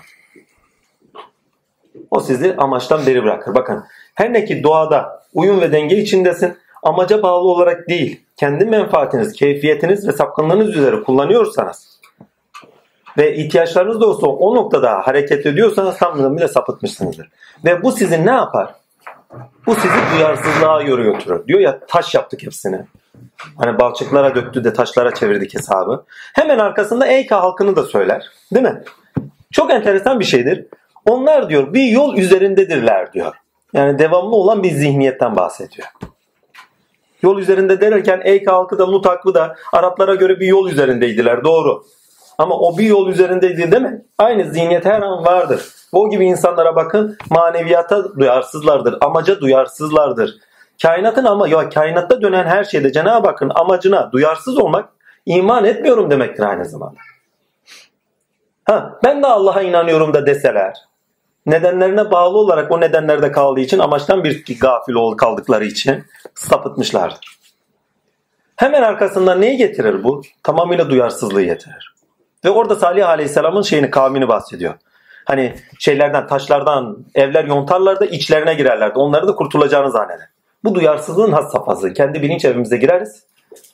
O 2.12 2.20
sizi 2.20 2.56
amaçtan 2.58 3.06
beri 3.06 3.24
bırakır. 3.24 3.56
Bakın 3.56 3.84
her 4.16 4.34
ne 4.34 4.46
ki 4.46 4.64
doğada 4.64 5.24
uyum 5.34 5.62
ve 5.62 5.72
denge 5.72 5.98
içindesin 5.98 6.58
amaca 6.84 7.24
bağlı 7.24 7.48
olarak 7.48 7.90
değil 7.90 8.22
kendi 8.38 8.66
menfaatiniz, 8.66 9.34
keyfiyetiniz 9.34 10.08
ve 10.08 10.12
sapkınlığınız 10.12 10.70
üzere 10.70 11.04
kullanıyorsanız 11.04 12.00
ve 13.18 13.36
ihtiyaçlarınız 13.36 14.02
da 14.02 14.06
olsa 14.06 14.28
o 14.28 14.56
noktada 14.56 15.02
hareket 15.08 15.46
ediyorsanız 15.46 15.98
tamamıyla 15.98 16.48
sapıtmışsınızdır. 16.48 17.30
Ve 17.66 17.84
bu 17.84 17.92
sizi 17.92 18.26
ne 18.26 18.32
yapar? 18.32 18.81
Bu 19.66 19.76
sizi 19.76 20.00
duyarsızlığa 20.16 20.82
yoru. 20.82 21.48
Diyor 21.48 21.60
ya 21.60 21.80
taş 21.88 22.16
yaptık 22.16 22.44
hepsini. 22.44 22.82
Hani 23.58 23.80
balçıklara 23.80 24.36
döktü 24.36 24.64
de 24.64 24.74
taşlara 24.74 25.14
çevirdik 25.14 25.56
hesabı. 25.56 26.06
Hemen 26.34 26.60
arkasında 26.60 27.08
Eyka 27.08 27.44
halkını 27.44 27.76
da 27.76 27.84
söyler. 27.84 28.26
Değil 28.54 28.66
mi? 28.66 28.84
Çok 29.52 29.72
enteresan 29.72 30.20
bir 30.20 30.26
şeydir. 30.26 30.66
Onlar 31.06 31.50
diyor 31.50 31.74
bir 31.74 31.84
yol 31.84 32.18
üzerindedirler 32.18 33.14
diyor. 33.14 33.36
Yani 33.74 34.00
devamlı 34.00 34.36
olan 34.36 34.64
bir 34.64 34.72
zihniyetten 34.72 35.36
bahsediyor. 35.36 35.88
Yol 37.22 37.40
üzerinde 37.40 37.82
derken 37.82 38.22
Eyka 38.24 38.54
halkı 38.54 38.80
da 38.80 38.92
Lut 38.92 39.06
halkı 39.06 39.34
da 39.34 39.56
Araplara 39.74 40.16
göre 40.16 40.40
bir 40.40 40.48
yol 40.48 40.70
üzerindeydiler. 40.70 41.44
Doğru. 41.44 41.84
Ama 42.42 42.60
o 42.60 42.78
bir 42.78 42.84
yol 42.84 43.08
üzerindeydi 43.08 43.72
değil 43.72 43.84
mi? 43.84 44.06
Aynı 44.18 44.44
zihniyet 44.44 44.86
her 44.86 45.02
an 45.02 45.26
vardır. 45.26 45.62
O 45.92 46.10
gibi 46.10 46.26
insanlara 46.26 46.76
bakın 46.76 47.18
maneviyata 47.30 48.16
duyarsızlardır. 48.16 48.98
Amaca 49.02 49.42
duyarsızlardır. 49.42 50.36
Kainatın 50.82 51.26
ama 51.26 51.48
ya 51.48 51.70
kainatta 51.70 52.22
dönen 52.22 52.46
her 52.46 52.64
şeyde 52.64 52.92
Cenab-ı 52.92 53.28
Hakk'ın 53.28 53.52
amacına 53.56 54.12
duyarsız 54.12 54.58
olmak 54.58 54.90
iman 55.26 55.66
etmiyorum 55.66 56.12
demektir 56.12 56.44
aynı 56.44 56.66
zamanda. 56.66 57.00
Ha, 58.66 59.00
ben 59.04 59.24
de 59.24 59.28
Allah'a 59.28 59.62
inanıyorum 59.62 60.14
da 60.14 60.26
deseler 60.26 60.74
nedenlerine 61.46 62.12
bağlı 62.12 62.38
olarak 62.38 62.72
o 62.72 62.82
nedenlerde 62.82 63.32
kaldığı 63.32 63.60
için 63.60 63.80
amaçtan 63.80 64.24
bir 64.24 64.60
gafil 64.60 64.94
ol 64.94 65.18
kaldıkları 65.18 65.66
için 65.66 66.06
sapıtmışlardır. 66.36 67.40
Hemen 68.56 68.82
arkasından 68.82 69.42
neyi 69.42 69.58
getirir 69.58 70.04
bu? 70.04 70.22
Tamamıyla 70.44 70.90
duyarsızlığı 70.90 71.44
getirir. 71.44 71.91
Ve 72.46 72.50
orada 72.50 72.76
Salih 72.76 73.10
Aleyhisselam'ın 73.10 73.62
şeyini 73.62 73.90
kavmini 73.90 74.28
bahsediyor. 74.28 74.74
Hani 75.26 75.56
şeylerden, 75.80 76.28
taşlardan 76.28 77.06
evler 77.16 77.46
yontarlar 77.46 78.00
da 78.00 78.06
içlerine 78.06 78.54
girerlerdi. 78.54 79.00
Onları 79.00 79.28
da 79.28 79.36
kurtulacağını 79.36 79.92
zanneder. 79.92 80.28
Bu 80.64 80.76
duyarsızlığın 80.76 81.32
has 81.32 81.52
safhası. 81.52 81.94
Kendi 81.94 82.22
bilinç 82.22 82.46
evimize 82.46 82.78
gireriz 82.78 83.24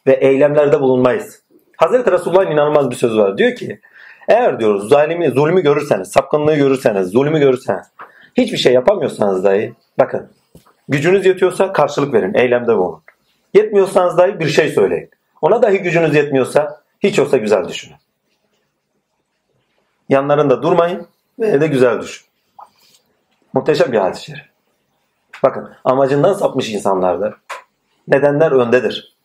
ve 0.07 0.13
eylemlerde 0.13 0.79
bulunmayız. 0.79 1.41
Hazreti 1.77 2.11
Resulullah'ın 2.11 2.51
inanılmaz 2.51 2.91
bir 2.91 2.95
sözü 2.95 3.17
var. 3.17 3.37
Diyor 3.37 3.55
ki 3.55 3.79
eğer 4.27 4.59
diyoruz 4.59 4.89
zalimi, 4.89 5.29
zulmü 5.29 5.61
görürseniz, 5.61 6.11
sapkınlığı 6.11 6.55
görürseniz, 6.55 7.07
zulmü 7.07 7.39
görürseniz 7.39 7.87
hiçbir 8.37 8.57
şey 8.57 8.73
yapamıyorsanız 8.73 9.43
dahi 9.43 9.73
bakın 9.99 10.29
gücünüz 10.89 11.25
yetiyorsa 11.25 11.73
karşılık 11.73 12.13
verin, 12.13 12.33
eylemde 12.33 12.77
bulunun. 12.77 13.01
Yetmiyorsanız 13.53 14.17
dahi 14.17 14.39
bir 14.39 14.47
şey 14.47 14.69
söyleyin. 14.69 15.09
Ona 15.41 15.61
dahi 15.61 15.77
gücünüz 15.77 16.15
yetmiyorsa 16.15 16.81
hiç 16.99 17.19
olsa 17.19 17.37
güzel 17.37 17.67
düşünün. 17.67 17.97
Yanlarında 20.09 20.63
durmayın 20.63 21.07
ve 21.39 21.61
de 21.61 21.67
güzel 21.67 22.01
düşün. 22.01 22.27
Muhteşem 23.53 23.91
bir 23.91 23.97
hadis-i. 23.97 24.33
Bakın 25.43 25.69
amacından 25.83 26.33
sapmış 26.33 26.69
insanlardır. 26.69 27.33
Nedenler 28.07 28.51
öndedir. 28.51 29.17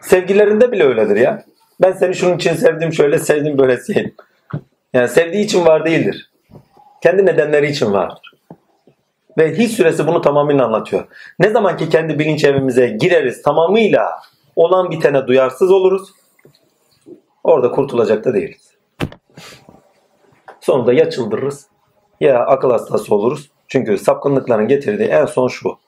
Sevgilerinde 0.00 0.72
bile 0.72 0.84
öyledir 0.84 1.16
ya. 1.16 1.44
Ben 1.80 1.92
seni 1.92 2.14
şunun 2.14 2.36
için 2.36 2.54
sevdim 2.54 2.92
şöyle 2.92 3.18
sevdim 3.18 3.58
böyle 3.58 3.76
sevdim. 3.76 4.14
Yani 4.92 5.08
sevdiği 5.08 5.44
için 5.44 5.66
var 5.66 5.84
değildir. 5.84 6.30
Kendi 7.02 7.26
nedenleri 7.26 7.70
için 7.70 7.92
vardır. 7.92 8.32
Ve 9.38 9.58
hiç 9.58 9.72
süresi 9.72 10.06
bunu 10.06 10.22
tamamıyla 10.22 10.66
anlatıyor. 10.66 11.06
Ne 11.38 11.50
zaman 11.50 11.76
ki 11.76 11.88
kendi 11.88 12.18
bilinç 12.18 12.44
evimize 12.44 12.86
gireriz 12.86 13.42
tamamıyla 13.42 14.20
olan 14.56 14.90
bitene 14.90 15.26
duyarsız 15.26 15.70
oluruz. 15.70 16.08
Orada 17.44 17.70
kurtulacak 17.70 18.24
da 18.24 18.34
değiliz. 18.34 18.67
Sonunda 20.68 20.92
ya 20.92 21.10
çıldırırız 21.10 21.66
ya 22.20 22.46
akıl 22.46 22.70
hastası 22.70 23.14
oluruz. 23.14 23.50
Çünkü 23.68 23.98
sapkınlıkların 23.98 24.68
getirdiği 24.68 25.08
en 25.08 25.26
son 25.26 25.48
şu. 25.48 25.78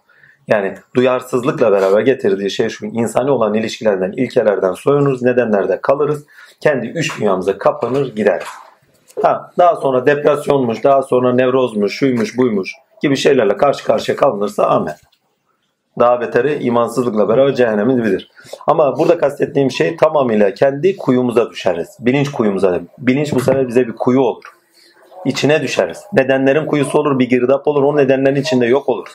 Yani 0.49 0.75
duyarsızlıkla 0.95 1.73
beraber 1.73 2.01
getirdiği 2.01 2.51
şey 2.51 2.69
şu. 2.69 2.87
insani 2.87 3.31
olan 3.31 3.55
ilişkilerden, 3.55 4.13
ilkelerden 4.13 4.73
soyunuruz, 4.73 5.23
nedenlerde 5.23 5.81
kalırız. 5.81 6.27
Kendi 6.61 6.87
üç 6.87 7.21
dünyamıza 7.21 7.59
kapanır 7.59 8.15
gider. 8.15 8.43
Ha, 9.23 9.51
daha 9.59 9.77
sonra 9.77 10.07
depresyonmuş, 10.07 10.85
daha 10.85 11.03
sonra 11.03 11.33
nevrozmuş, 11.33 11.95
şuymuş, 11.95 12.39
buymuş 12.39 12.73
gibi 13.03 13.17
şeylerle 13.17 13.57
karşı 13.57 13.85
karşıya 13.85 14.17
kalınırsa 14.17 14.67
amen. 14.67 14.97
Daha 15.99 16.21
beteri 16.21 16.63
imansızlıkla 16.63 17.29
beraber 17.29 17.55
cehennemin 17.55 17.99
dibidir. 17.99 18.31
Ama 18.67 18.99
burada 18.99 19.19
kastettiğim 19.19 19.71
şey 19.71 19.97
tamamıyla 19.97 20.55
kendi 20.55 20.97
kuyumuza 20.97 21.51
düşeriz. 21.51 21.97
Bilinç 22.01 22.31
kuyumuza. 22.31 22.81
Bilinç 22.99 23.33
bu 23.35 23.41
sefer 23.41 23.69
bize 23.69 23.87
bir 23.87 23.93
kuyu 23.93 24.21
olur. 24.21 24.60
İçine 25.25 25.63
düşeriz. 25.63 26.05
Nedenlerin 26.13 26.67
kuyusu 26.67 26.99
olur, 26.99 27.19
bir 27.19 27.29
girdap 27.29 27.69
olur. 27.69 27.83
O 27.83 27.97
nedenlerin 27.97 28.37
içinde 28.37 28.67
yok 28.67 28.89
olur. 28.89 29.09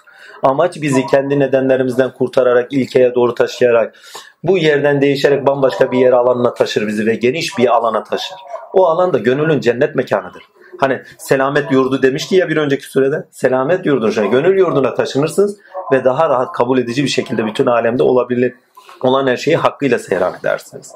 Amaç 0.44 0.82
bizi 0.82 1.06
kendi 1.06 1.40
nedenlerimizden 1.40 2.14
kurtararak, 2.14 2.74
ilkeye 2.74 3.16
doğru 3.16 3.36
taşıyarak, 3.36 3.96
bu 4.44 4.58
yerden 4.58 5.02
değişerek 5.02 5.48
bambaşka 5.48 5.92
bir 5.92 5.98
yer 5.98 6.14
alanına 6.14 6.54
taşır 6.54 6.88
bizi 6.88 7.06
ve 7.06 7.16
geniş 7.16 7.58
bir 7.58 7.76
alana 7.76 8.04
taşır. 8.04 8.38
O 8.74 8.86
alan 8.86 9.14
da 9.14 9.18
gönülün 9.18 9.60
cennet 9.60 9.96
mekanıdır. 9.96 10.44
Hani 10.80 11.02
selamet 11.18 11.72
yurdu 11.72 12.02
demişti 12.02 12.36
ya 12.36 12.50
bir 12.50 12.58
önceki 12.58 12.86
sürede. 12.86 13.28
Selamet 13.32 13.86
yurduna, 13.86 14.26
gönül 14.26 14.58
yurduna 14.58 14.94
taşınırsınız 14.94 15.58
ve 15.92 16.04
daha 16.04 16.30
rahat 16.30 16.52
kabul 16.52 16.78
edici 16.78 17.04
bir 17.04 17.10
şekilde 17.10 17.46
bütün 17.46 17.66
alemde 17.66 18.04
olabilir 18.04 18.54
olan 19.02 19.28
her 19.28 19.38
şeyi 19.38 19.58
hakkıyla 19.58 20.00
seyran 20.00 20.34
edersiniz. 20.40 20.92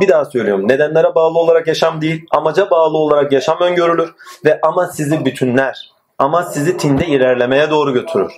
Bir 0.00 0.08
daha 0.08 0.24
söylüyorum. 0.24 0.68
Nedenlere 0.68 1.14
bağlı 1.14 1.38
olarak 1.38 1.66
yaşam 1.66 2.00
değil, 2.00 2.26
amaca 2.30 2.70
bağlı 2.70 2.98
olarak 2.98 3.32
yaşam 3.32 3.60
öngörülür 3.60 4.14
ve 4.44 4.58
ama 4.62 4.86
sizi 4.86 5.24
bütünler. 5.24 5.92
Ama 6.18 6.42
sizi 6.42 6.76
tinde 6.76 7.06
ilerlemeye 7.06 7.70
doğru 7.70 7.92
götürür. 7.92 8.32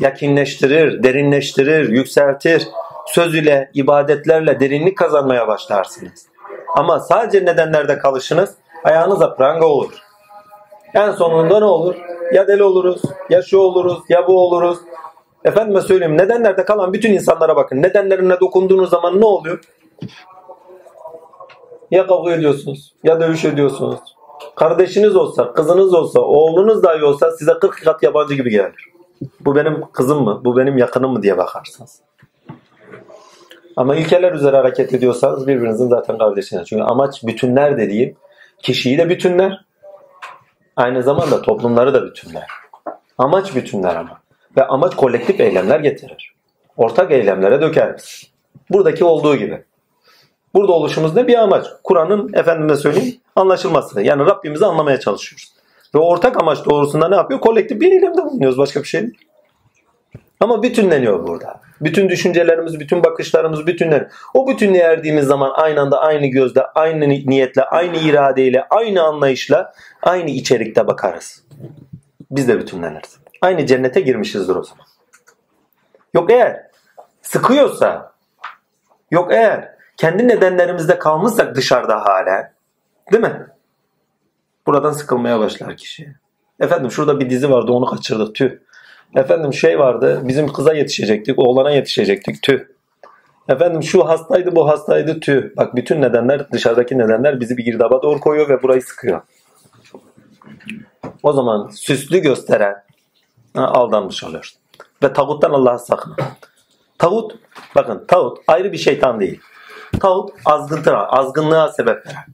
Yakinleştirir, 0.00 1.02
derinleştirir, 1.02 1.88
yükseltir. 1.88 2.68
Söz 3.06 3.34
ile, 3.34 3.70
ibadetlerle 3.74 4.60
derinlik 4.60 4.98
kazanmaya 4.98 5.48
başlarsınız. 5.48 6.26
Ama 6.76 7.00
sadece 7.00 7.44
nedenlerde 7.44 7.98
kalışınız 7.98 8.54
ayağınıza 8.84 9.34
pranga 9.34 9.66
olur. 9.66 9.92
En 10.94 11.12
sonunda 11.12 11.58
ne 11.58 11.64
olur? 11.64 11.94
Ya 12.32 12.48
deli 12.48 12.62
oluruz, 12.62 13.02
ya 13.30 13.42
şu 13.42 13.58
oluruz, 13.58 13.98
ya 14.08 14.26
bu 14.26 14.40
oluruz. 14.40 14.78
Efendime 15.46 15.80
söyleyeyim 15.80 16.18
nedenlerde 16.18 16.64
kalan 16.64 16.92
bütün 16.92 17.12
insanlara 17.12 17.56
bakın. 17.56 17.82
Nedenlerine 17.82 18.40
dokunduğunuz 18.40 18.90
zaman 18.90 19.20
ne 19.20 19.24
oluyor? 19.24 19.60
Ya 21.90 22.06
kavga 22.06 22.32
ediyorsunuz, 22.32 22.94
ya 23.04 23.20
dövüş 23.20 23.44
ediyorsunuz. 23.44 24.00
Kardeşiniz 24.56 25.16
olsa, 25.16 25.52
kızınız 25.52 25.94
olsa, 25.94 26.20
oğlunuz 26.20 26.82
dahi 26.82 27.04
olsa 27.04 27.30
size 27.30 27.52
40 27.60 27.84
kat 27.84 28.02
yabancı 28.02 28.34
gibi 28.34 28.50
gelir. 28.50 28.90
Bu 29.40 29.56
benim 29.56 29.84
kızım 29.92 30.24
mı, 30.24 30.40
bu 30.44 30.56
benim 30.56 30.78
yakınım 30.78 31.12
mı 31.12 31.22
diye 31.22 31.38
bakarsınız. 31.38 32.00
Ama 33.76 33.96
ilkeler 33.96 34.32
üzere 34.32 34.56
hareket 34.56 34.94
ediyorsanız 34.94 35.46
birbirinizin 35.46 35.88
zaten 35.88 36.18
kardeşiniz. 36.18 36.68
Çünkü 36.68 36.82
amaç 36.82 37.24
bütünler 37.24 37.78
dediğim 37.78 38.16
kişiyi 38.62 38.98
de 38.98 39.08
bütünler. 39.08 39.64
Aynı 40.76 41.02
zamanda 41.02 41.42
toplumları 41.42 41.94
da 41.94 42.06
bütünler. 42.06 42.46
Amaç 43.18 43.54
bütünler 43.54 43.96
ama. 43.96 44.25
Ve 44.56 44.66
amaç 44.66 44.94
kolektif 44.94 45.40
eylemler 45.40 45.80
getirir. 45.80 46.34
Ortak 46.76 47.12
eylemlere 47.12 47.60
dökeriz. 47.60 48.30
Buradaki 48.70 49.04
olduğu 49.04 49.36
gibi. 49.36 49.64
Burada 50.54 50.72
oluşumuz 50.72 51.16
ne? 51.16 51.26
Bir 51.26 51.34
amaç. 51.34 51.66
Kur'an'ın 51.84 52.32
efendime 52.34 52.76
söyleyeyim 52.76 53.16
anlaşılması. 53.36 54.02
Yani 54.02 54.26
Rabbimizi 54.26 54.66
anlamaya 54.66 55.00
çalışıyoruz. 55.00 55.52
Ve 55.94 55.98
ortak 55.98 56.42
amaç 56.42 56.64
doğrusunda 56.64 57.08
ne 57.08 57.14
yapıyor? 57.14 57.40
Kolektif 57.40 57.80
bir 57.80 57.92
eylemde 57.92 58.24
bulunuyoruz. 58.24 58.58
Başka 58.58 58.82
bir 58.82 58.88
şey 58.88 59.02
değil. 59.02 59.18
Ama 60.40 60.62
bütünleniyor 60.62 61.26
burada. 61.26 61.60
Bütün 61.80 62.08
düşüncelerimiz, 62.08 62.80
bütün 62.80 63.04
bakışlarımız 63.04 63.66
bütünler. 63.66 64.08
O 64.34 64.48
bütünlüğe 64.48 64.82
erdiğimiz 64.82 65.26
zaman 65.26 65.52
aynı 65.54 65.80
anda 65.80 66.00
aynı 66.00 66.26
gözle, 66.26 66.62
aynı 66.62 67.08
niyetle, 67.08 67.62
aynı 67.62 67.96
iradeyle, 67.96 68.66
aynı 68.70 69.02
anlayışla, 69.02 69.72
aynı 70.02 70.30
içerikte 70.30 70.86
bakarız. 70.86 71.44
Biz 72.30 72.48
de 72.48 72.58
bütünleniriz. 72.58 73.25
Aynı 73.42 73.66
cennete 73.66 74.00
girmişizdir 74.00 74.56
o 74.56 74.62
zaman. 74.62 74.86
Yok 76.14 76.30
eğer 76.30 76.66
sıkıyorsa 77.22 78.12
yok 79.10 79.32
eğer 79.32 79.76
kendi 79.96 80.28
nedenlerimizde 80.28 80.98
kalmışsak 80.98 81.54
dışarıda 81.54 82.04
hala 82.04 82.52
değil 83.12 83.22
mi? 83.22 83.46
Buradan 84.66 84.92
sıkılmaya 84.92 85.40
başlar 85.40 85.76
kişi. 85.76 86.14
Efendim 86.60 86.90
şurada 86.90 87.20
bir 87.20 87.30
dizi 87.30 87.50
vardı 87.50 87.72
onu 87.72 87.86
kaçırdık 87.86 88.34
tüh. 88.34 88.50
Efendim 89.14 89.54
şey 89.54 89.78
vardı 89.78 90.20
bizim 90.24 90.52
kıza 90.52 90.74
yetişecektik 90.74 91.38
oğlana 91.38 91.70
yetişecektik 91.70 92.42
tüh. 92.42 92.60
Efendim 93.48 93.82
şu 93.82 94.08
hastaydı 94.08 94.56
bu 94.56 94.68
hastaydı 94.68 95.20
tüh. 95.20 95.56
Bak 95.56 95.76
bütün 95.76 96.02
nedenler 96.02 96.52
dışarıdaki 96.52 96.98
nedenler 96.98 97.40
bizi 97.40 97.56
bir 97.56 97.64
girdaba 97.64 98.02
doğru 98.02 98.20
koyuyor 98.20 98.48
ve 98.48 98.62
burayı 98.62 98.82
sıkıyor. 98.82 99.22
O 101.22 101.32
zaman 101.32 101.68
süslü 101.68 102.18
gösteren 102.18 102.85
aldanmış 103.62 104.24
oluyoruz. 104.24 104.56
Ve 105.02 105.12
tağuttan 105.12 105.50
Allah'a 105.50 105.78
sakın. 105.78 106.14
Tağut, 106.98 107.34
bakın 107.74 108.04
tağut 108.08 108.38
ayrı 108.46 108.72
bir 108.72 108.78
şeytan 108.78 109.20
değil. 109.20 109.40
Tağut 110.00 110.30
azgıntıra, 110.44 111.06
azgınlığa 111.06 111.68
sebep 111.68 112.06
veren. 112.06 112.24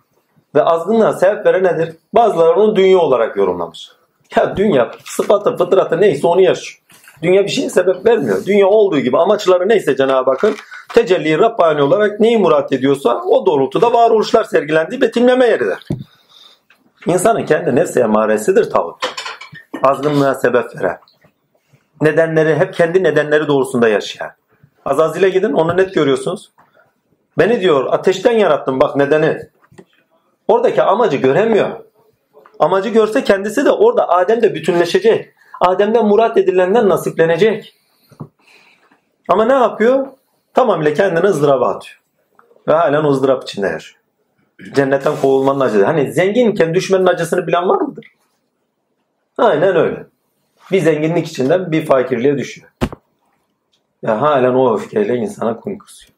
Ve 0.55 0.62
azgınlığa 0.62 1.12
sebep 1.12 1.47
veren 1.47 1.64
nedir? 1.64 1.97
Bazıları 2.14 2.61
onu 2.61 2.77
dünya 2.77 2.99
olarak 2.99 3.37
yorumlamış. 3.37 3.89
Ya 4.37 4.57
dünya 4.57 4.91
sıfatı, 5.05 5.57
fıtratı 5.57 6.01
neyse 6.01 6.27
onu 6.27 6.41
yaşıyor. 6.41 6.83
Dünya 7.23 7.45
bir 7.45 7.49
şeye 7.49 7.70
sebep 7.70 8.07
vermiyor. 8.07 8.47
Dünya 8.47 8.66
olduğu 8.66 8.99
gibi 8.99 9.18
amaçları 9.18 9.68
neyse 9.68 9.97
Cenab-ı 9.97 10.31
Hakk'ın 10.31 10.55
tecelli 10.89 11.39
Rabbani 11.39 11.83
olarak 11.83 12.20
neyi 12.20 12.39
murat 12.39 12.73
ediyorsa 12.73 13.23
o 13.27 13.47
doğrultuda 13.47 13.93
varoluşlar 13.93 14.45
sergilendiği 14.45 15.01
betimleme 15.01 15.47
yeridir. 15.47 15.87
İnsanın 17.07 17.47
kendi 17.47 17.77
nefsi 17.77 18.01
emaresidir 18.01 18.70
tağut. 18.70 18.97
Azgınlığa 19.83 20.35
sebep 20.35 20.77
veren. 20.77 20.99
Nedenleri 22.03 22.55
hep 22.55 22.74
kendi 22.74 23.03
nedenleri 23.03 23.48
doğrusunda 23.48 23.88
yaşayan. 23.88 24.30
Azazil'e 24.84 25.28
gidin 25.28 25.53
onu 25.53 25.76
net 25.76 25.94
görüyorsunuz. 25.94 26.53
Beni 27.38 27.61
diyor 27.61 27.86
ateşten 27.92 28.32
yarattım 28.32 28.80
bak 28.80 28.96
nedeni. 28.96 29.38
Oradaki 30.48 30.82
amacı 30.82 31.16
göremiyor. 31.16 31.70
Amacı 32.59 32.88
görse 32.88 33.24
kendisi 33.24 33.64
de 33.64 33.70
orada 33.70 34.09
Adem'de 34.09 34.55
bütünleşecek. 34.55 35.34
Adem'den 35.61 36.07
murat 36.07 36.36
edilenden 36.36 36.88
nasiplenecek. 36.88 37.74
Ama 39.28 39.44
ne 39.44 39.53
yapıyor? 39.53 40.07
Tamamıyla 40.55 40.94
kendini 40.94 41.24
ızdıraba 41.24 41.68
atıyor. 41.68 42.00
Ve 42.68 42.72
halen 42.72 43.05
ızdırap 43.05 43.42
içinde 43.42 43.66
yaşıyor. 43.66 44.00
Cennetten 44.74 45.12
kovulmanın 45.22 45.61
acısı. 45.61 45.84
Hani 45.84 46.12
zenginken 46.12 46.74
düşmenin 46.74 47.07
acısını 47.07 47.46
bilen 47.46 47.68
var 47.68 47.80
mıdır? 47.80 48.07
Aynen 49.38 49.76
öyle. 49.76 50.11
Bir 50.70 50.80
zenginlik 50.80 51.26
içinden 51.26 51.72
bir 51.72 51.86
fakirliğe 51.86 52.38
düşüyor. 52.38 52.68
Ya 54.02 54.20
halen 54.20 54.54
o 54.54 54.74
öfkeyle 54.74 55.16
insana 55.16 55.60
kum 55.60 55.78
kusuyor. 55.78 56.12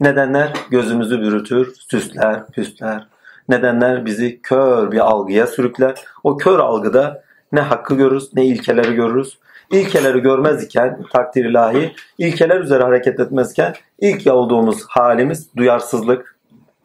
Nedenler 0.00 0.52
gözümüzü 0.70 1.20
bürütür, 1.20 1.74
süsler, 1.90 2.46
püsler. 2.46 3.06
Nedenler 3.48 4.06
bizi 4.06 4.42
kör 4.42 4.92
bir 4.92 4.98
algıya 4.98 5.46
sürükler. 5.46 5.94
O 6.24 6.36
kör 6.36 6.58
algıda 6.58 7.22
ne 7.52 7.60
hakkı 7.60 7.94
görürüz 7.94 8.34
ne 8.34 8.46
ilkeleri 8.46 8.94
görürüz. 8.94 9.38
İlkeleri 9.72 10.20
görmez 10.20 10.64
iken 10.64 11.02
takdir 11.12 11.44
ilahi, 11.44 11.94
ilkeler 12.18 12.60
üzere 12.60 12.82
hareket 12.82 13.20
etmezken 13.20 13.74
ilk 13.98 14.26
olduğumuz 14.26 14.84
halimiz 14.88 15.56
duyarsızlık. 15.56 16.37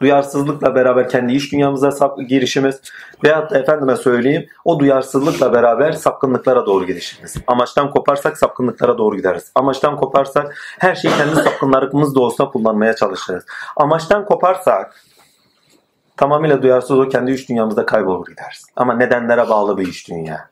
Duyarsızlıkla 0.04 0.76
beraber 0.76 1.10
kendi 1.10 1.34
iş 1.34 1.52
dünyamıza 1.52 1.92
sap 1.92 2.20
girişimiz 2.30 2.82
veyahut 3.24 3.52
da 3.52 3.58
efendime 3.58 3.96
söyleyeyim 3.96 4.46
o 4.66 4.80
duyarsızlıkla 4.80 5.54
beraber 5.54 5.92
sapkınlıklara 5.92 6.66
doğru 6.66 6.86
gidişimiz. 6.86 7.36
Amaçtan 7.48 7.92
koparsak 7.92 8.38
sapkınlıklara 8.38 8.98
doğru 8.98 9.16
gideriz. 9.16 9.52
Amaçtan 9.56 9.98
koparsak 9.98 10.56
her 10.80 10.96
şeyi 10.96 11.14
kendi 11.18 11.36
sapkınlarımız 11.36 12.16
da 12.16 12.20
olsa 12.20 12.50
kullanmaya 12.50 12.96
çalışırız. 12.96 13.46
Amaçtan 13.76 14.26
koparsak 14.26 15.04
tamamıyla 16.18 16.62
duyarsız 16.62 17.00
o 17.00 17.10
kendi 17.10 17.32
iş 17.32 17.50
dünyamızda 17.50 17.86
kaybolur 17.86 18.28
gideriz. 18.28 18.66
Ama 18.76 18.94
nedenlere 18.94 19.50
bağlı 19.50 19.78
bir 19.78 19.88
iş 19.88 20.10
dünya. 20.10 20.50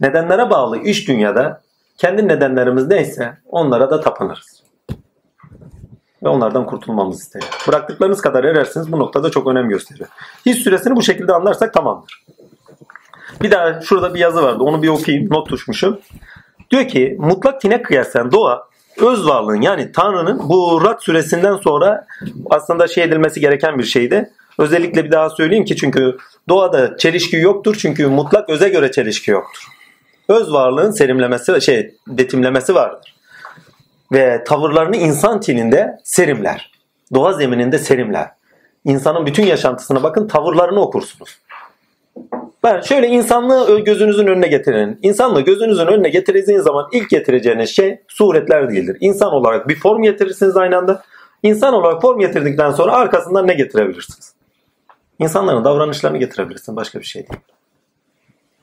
Nedenlere 0.00 0.50
bağlı 0.50 0.78
iş 0.78 1.08
dünyada 1.08 1.60
kendi 1.96 2.28
nedenlerimiz 2.28 2.88
neyse 2.88 3.38
onlara 3.46 3.90
da 3.90 4.00
tapınırız. 4.00 4.67
Ve 6.28 6.32
onlardan 6.32 6.66
kurtulmamızı 6.66 7.22
isterim. 7.22 7.48
Bıraktıklarınız 7.68 8.20
kadar 8.20 8.44
erersiniz 8.44 8.92
bu 8.92 8.98
noktada 8.98 9.30
çok 9.30 9.46
önem 9.46 9.68
gösteriyor. 9.68 10.08
His 10.46 10.58
süresini 10.58 10.96
bu 10.96 11.02
şekilde 11.02 11.32
anlarsak 11.32 11.74
tamamdır. 11.74 12.24
Bir 13.42 13.50
daha 13.50 13.80
şurada 13.80 14.14
bir 14.14 14.18
yazı 14.18 14.42
vardı 14.42 14.62
onu 14.62 14.82
bir 14.82 14.88
okuyayım 14.88 15.30
not 15.30 15.50
düşmüşüm. 15.50 15.98
Diyor 16.70 16.88
ki 16.88 17.16
mutlak 17.18 17.60
tine 17.60 17.82
kıyasen 17.82 18.32
doğa 18.32 18.68
öz 19.00 19.26
varlığın 19.26 19.60
yani 19.60 19.92
Tanrı'nın 19.92 20.48
bu 20.48 20.84
Rad 20.84 21.00
süresinden 21.00 21.56
sonra 21.56 22.06
aslında 22.50 22.88
şey 22.88 23.04
edilmesi 23.04 23.40
gereken 23.40 23.78
bir 23.78 23.84
şeydi. 23.84 24.30
Özellikle 24.58 25.04
bir 25.04 25.10
daha 25.10 25.30
söyleyeyim 25.30 25.64
ki 25.64 25.76
çünkü 25.76 26.16
doğada 26.48 26.96
çelişki 26.96 27.36
yoktur 27.36 27.76
çünkü 27.78 28.06
mutlak 28.06 28.50
öze 28.50 28.68
göre 28.68 28.90
çelişki 28.90 29.30
yoktur. 29.30 29.68
Öz 30.28 30.52
varlığın 30.52 30.90
serimlemesi 30.90 31.60
şey 31.60 31.94
betimlemesi 32.06 32.74
vardır. 32.74 33.17
Ve 34.12 34.44
tavırlarını 34.44 34.96
insan 34.96 35.40
tininde 35.40 35.98
serimler. 36.04 36.72
Doğa 37.14 37.32
zemininde 37.32 37.78
serimler. 37.78 38.30
İnsanın 38.84 39.26
bütün 39.26 39.46
yaşantısına 39.46 40.02
bakın 40.02 40.28
tavırlarını 40.28 40.80
okursunuz. 40.80 41.38
Ben 42.62 42.80
şöyle 42.80 43.08
insanlığı 43.08 43.80
gözünüzün 43.80 44.26
önüne 44.26 44.48
getirin. 44.48 44.98
İnsanlığı 45.02 45.40
gözünüzün 45.40 45.86
önüne 45.86 46.08
getirdiğiniz 46.08 46.64
zaman 46.64 46.88
ilk 46.92 47.10
getireceğiniz 47.10 47.70
şey 47.70 48.00
suretler 48.08 48.70
değildir. 48.70 48.96
İnsan 49.00 49.32
olarak 49.32 49.68
bir 49.68 49.80
form 49.80 50.02
getirirsiniz 50.02 50.56
aynı 50.56 50.76
anda. 50.76 51.02
İnsan 51.42 51.74
olarak 51.74 52.02
form 52.02 52.18
getirdikten 52.18 52.70
sonra 52.70 52.92
arkasından 52.92 53.46
ne 53.46 53.54
getirebilirsiniz? 53.54 54.34
İnsanların 55.18 55.64
davranışlarını 55.64 56.18
getirebilirsiniz. 56.18 56.76
Başka 56.76 57.00
bir 57.00 57.04
şey 57.04 57.22
değil. 57.22 57.40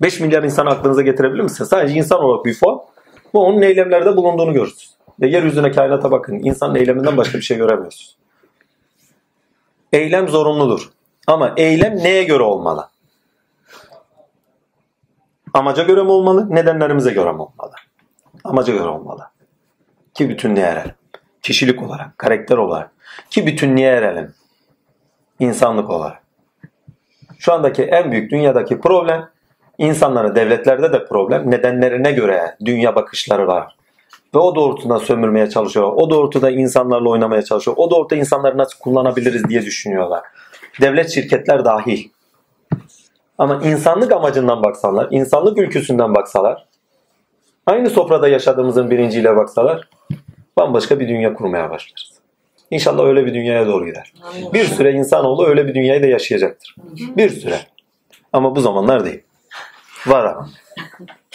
5 0.01 0.19
milyar 0.19 0.43
insan 0.43 0.65
aklınıza 0.65 1.01
getirebilir 1.01 1.41
misiniz? 1.41 1.69
Sadece 1.69 1.93
insan 1.93 2.23
olarak 2.23 2.45
bir 2.45 2.53
form. 2.53 2.79
Bu 3.33 3.45
onun 3.45 3.61
eylemlerde 3.61 4.15
bulunduğunu 4.15 4.53
görürsünüz. 4.53 4.94
Ve 5.21 5.27
yeryüzüne 5.27 5.71
kainata 5.71 6.11
bakın. 6.11 6.39
İnsanın 6.43 6.75
eyleminden 6.75 7.17
başka 7.17 7.37
bir 7.37 7.43
şey 7.43 7.57
göremiyorsunuz. 7.57 8.17
Eylem 9.93 10.27
zorunludur. 10.27 10.89
Ama 11.27 11.53
eylem 11.57 11.97
neye 11.97 12.23
göre 12.23 12.43
olmalı? 12.43 12.89
Amaca 15.53 15.83
göre 15.83 16.03
mi 16.03 16.11
olmalı? 16.11 16.55
Nedenlerimize 16.55 17.11
göre 17.11 17.31
mi 17.31 17.41
olmalı? 17.41 17.73
Amaca 18.43 18.73
göre 18.73 18.87
olmalı. 18.87 19.29
Ki 20.13 20.29
bütünlüğe 20.29 20.65
erelim. 20.65 20.95
Kişilik 21.41 21.83
olarak, 21.83 22.17
karakter 22.17 22.57
olarak. 22.57 22.91
Ki 23.29 23.47
bütünlüğe 23.47 23.87
erelim. 23.87 24.33
İnsanlık 25.39 25.89
olarak. 25.89 26.23
Şu 27.39 27.53
andaki 27.53 27.83
en 27.83 28.11
büyük 28.11 28.31
dünyadaki 28.31 28.79
problem 28.79 29.29
insanlara 29.77 30.35
devletlerde 30.35 30.93
de 30.93 31.05
problem 31.05 31.51
nedenlerine 31.51 32.11
göre 32.11 32.57
dünya 32.65 32.95
bakışları 32.95 33.47
var. 33.47 33.75
Ve 34.35 34.39
o 34.39 34.55
doğrultuda 34.55 34.99
sömürmeye 34.99 35.49
çalışıyor. 35.49 35.93
O 35.95 36.09
doğrultuda 36.09 36.51
insanlarla 36.51 37.09
oynamaya 37.09 37.41
çalışıyor. 37.41 37.77
O 37.79 37.91
doğrultuda 37.91 38.19
insanları 38.19 38.57
nasıl 38.57 38.79
kullanabiliriz 38.79 39.49
diye 39.49 39.61
düşünüyorlar. 39.61 40.23
Devlet 40.81 41.09
şirketler 41.09 41.65
dahil. 41.65 42.09
Ama 43.37 43.61
insanlık 43.63 44.11
amacından 44.11 44.63
baksalar, 44.63 45.07
insanlık 45.11 45.57
ülküsünden 45.57 46.15
baksalar, 46.15 46.65
aynı 47.65 47.89
sofrada 47.89 48.27
yaşadığımızın 48.27 48.89
birinciyle 48.89 49.35
baksalar, 49.35 49.89
bambaşka 50.57 50.99
bir 50.99 51.07
dünya 51.07 51.33
kurmaya 51.33 51.69
başlarız. 51.69 52.11
İnşallah 52.71 53.05
öyle 53.05 53.25
bir 53.25 53.33
dünyaya 53.33 53.67
doğru 53.67 53.85
gider. 53.85 54.13
Bir 54.53 54.65
süre 54.65 54.91
insanoğlu 54.91 55.47
öyle 55.47 55.67
bir 55.67 55.73
dünyayı 55.73 56.03
da 56.03 56.07
yaşayacaktır. 56.07 56.75
Bir 57.17 57.29
süre. 57.29 57.59
Ama 58.33 58.55
bu 58.55 58.61
zamanlar 58.61 59.05
değil. 59.05 59.23
Var 60.07 60.25
ama. 60.25 60.49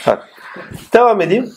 Bak. 0.07 0.29
Devam 0.93 1.21
edeyim. 1.21 1.53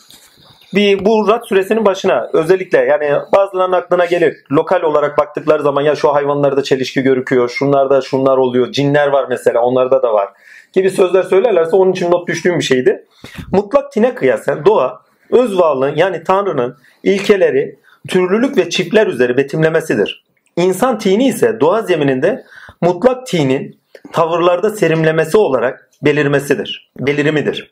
Bir 0.74 1.04
bu 1.04 1.28
Rad 1.28 1.44
süresinin 1.44 1.84
başına 1.84 2.30
özellikle 2.32 2.78
yani 2.78 3.10
bazılarının 3.32 3.76
aklına 3.76 4.04
gelir. 4.04 4.36
Lokal 4.52 4.82
olarak 4.82 5.18
baktıkları 5.18 5.62
zaman 5.62 5.82
ya 5.82 5.96
şu 5.96 6.14
hayvanlarda 6.14 6.62
çelişki 6.62 7.02
görüküyor. 7.02 7.48
Şunlarda 7.48 8.00
şunlar 8.00 8.36
oluyor. 8.36 8.72
Cinler 8.72 9.08
var 9.08 9.26
mesela 9.28 9.60
onlarda 9.60 10.02
da 10.02 10.12
var. 10.12 10.28
Gibi 10.72 10.90
sözler 10.90 11.22
söylerlerse 11.22 11.76
onun 11.76 11.92
için 11.92 12.10
not 12.10 12.28
düştüğüm 12.28 12.58
bir 12.58 12.64
şeydi. 12.64 13.04
Mutlak 13.52 13.92
tine 13.92 14.14
kıyasen 14.14 14.64
doğa 14.64 15.02
öz 15.30 15.58
varlığın 15.58 15.96
yani 15.96 16.24
Tanrı'nın 16.24 16.76
ilkeleri 17.02 17.78
türlülük 18.08 18.56
ve 18.56 18.70
çiftler 18.70 19.06
üzeri 19.06 19.36
betimlemesidir. 19.36 20.24
İnsan 20.56 20.98
tini 20.98 21.28
ise 21.28 21.60
doğa 21.60 21.82
zemininde 21.82 22.44
mutlak 22.80 23.26
tinin 23.26 23.78
tavırlarda 24.12 24.70
serimlemesi 24.70 25.36
olarak 25.36 25.90
belirmesidir. 26.02 26.90
Belirimidir. 26.98 27.70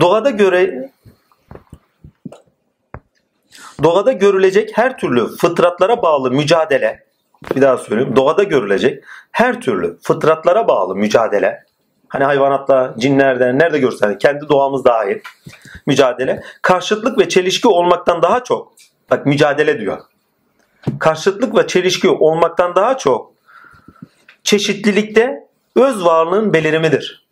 Doğada 0.00 0.30
göre 0.30 0.90
doğada 3.82 4.12
görülecek 4.12 4.70
her 4.74 4.98
türlü 4.98 5.36
fıtratlara 5.36 6.02
bağlı 6.02 6.30
mücadele 6.30 7.04
bir 7.56 7.60
daha 7.60 7.76
söyleyeyim. 7.76 8.16
Doğada 8.16 8.42
görülecek 8.42 9.04
her 9.32 9.60
türlü 9.60 9.98
fıtratlara 10.02 10.68
bağlı 10.68 10.96
mücadele 10.96 11.64
Hani 12.12 12.24
hayvanatla, 12.24 12.94
cinlerden 12.98 13.58
nerede 13.58 13.78
görsen 13.78 14.18
kendi 14.18 14.48
doğamız 14.48 14.84
dahil 14.84 15.18
mücadele. 15.86 16.42
Karşıtlık 16.62 17.18
ve 17.18 17.28
çelişki 17.28 17.68
olmaktan 17.68 18.22
daha 18.22 18.44
çok 18.44 18.72
bak 19.10 19.26
mücadele 19.26 19.80
diyor. 19.80 19.98
Karşıtlık 20.98 21.56
ve 21.58 21.66
çelişki 21.66 22.08
olmaktan 22.08 22.74
daha 22.74 22.98
çok 22.98 23.32
çeşitlilikte 24.42 25.48
öz 25.76 26.04
varlığın 26.04 26.52
belirimidir. 26.52 27.26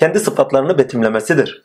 Kendi 0.00 0.20
sıfatlarını 0.20 0.78
betimlemesidir. 0.78 1.64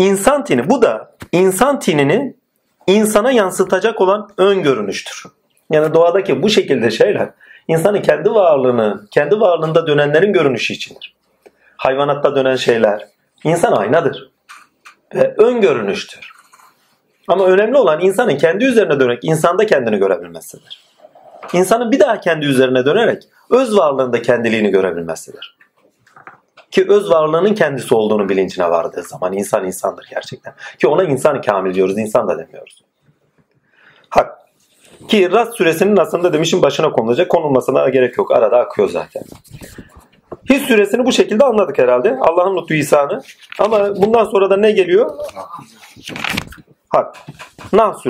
İnsan 0.00 0.44
tini 0.44 0.70
bu 0.70 0.82
da 0.82 1.12
insan 1.32 1.80
tinini 1.80 2.36
insana 2.86 3.30
yansıtacak 3.30 4.00
olan 4.00 4.30
ön 4.38 4.62
görünüştür. 4.62 5.24
Yani 5.70 5.94
doğadaki 5.94 6.42
bu 6.42 6.50
şekilde 6.50 6.90
şeyler 6.90 7.30
insanın 7.68 8.02
kendi 8.02 8.30
varlığını, 8.30 9.06
kendi 9.10 9.40
varlığında 9.40 9.86
dönenlerin 9.86 10.32
görünüşü 10.32 10.74
içindir. 10.74 11.14
Hayvanatta 11.76 12.36
dönen 12.36 12.56
şeyler 12.56 13.06
insan 13.44 13.72
aynadır 13.72 14.30
ve 15.14 15.34
ön 15.38 15.60
görünüştür. 15.60 16.32
Ama 17.28 17.46
önemli 17.46 17.78
olan 17.78 18.00
insanın 18.00 18.36
kendi 18.36 18.64
üzerine 18.64 19.00
dönerek 19.00 19.24
insanda 19.24 19.66
kendini 19.66 19.98
görebilmesidir. 19.98 20.82
İnsanın 21.52 21.92
bir 21.92 22.00
daha 22.00 22.20
kendi 22.20 22.46
üzerine 22.46 22.84
dönerek 22.84 23.22
öz 23.50 23.76
varlığında 23.76 24.22
kendiliğini 24.22 24.70
görebilmesidir. 24.70 25.59
Ki 26.70 26.86
öz 26.88 27.10
varlığının 27.10 27.54
kendisi 27.54 27.94
olduğunu 27.94 28.28
bilincine 28.28 28.70
vardığı 28.70 29.02
zaman 29.02 29.32
insan 29.32 29.66
insandır 29.66 30.06
gerçekten. 30.10 30.54
Ki 30.78 30.88
ona 30.88 31.04
insan 31.04 31.42
kamil 31.42 31.74
diyoruz, 31.74 31.98
insan 31.98 32.28
da 32.28 32.38
demiyoruz. 32.38 32.84
Hak. 34.10 34.38
Ki 35.08 35.32
Rast 35.32 35.54
suresinin 35.54 35.96
aslında 35.96 36.32
demişim 36.32 36.62
başına 36.62 36.92
konulacak. 36.92 37.28
Konulmasına 37.28 37.88
gerek 37.88 38.18
yok. 38.18 38.30
Arada 38.30 38.58
akıyor 38.58 38.88
zaten. 38.88 39.22
His 40.50 40.62
suresini 40.62 41.06
bu 41.06 41.12
şekilde 41.12 41.44
anladık 41.44 41.78
herhalde. 41.78 42.18
Allah'ın 42.20 42.56
lütfu 42.56 42.74
ihsanı. 42.74 43.22
Ama 43.58 43.96
bundan 43.96 44.24
sonra 44.24 44.50
da 44.50 44.56
ne 44.56 44.70
geliyor? 44.72 45.10
Hak. 46.88 47.16
Nah 47.72 47.94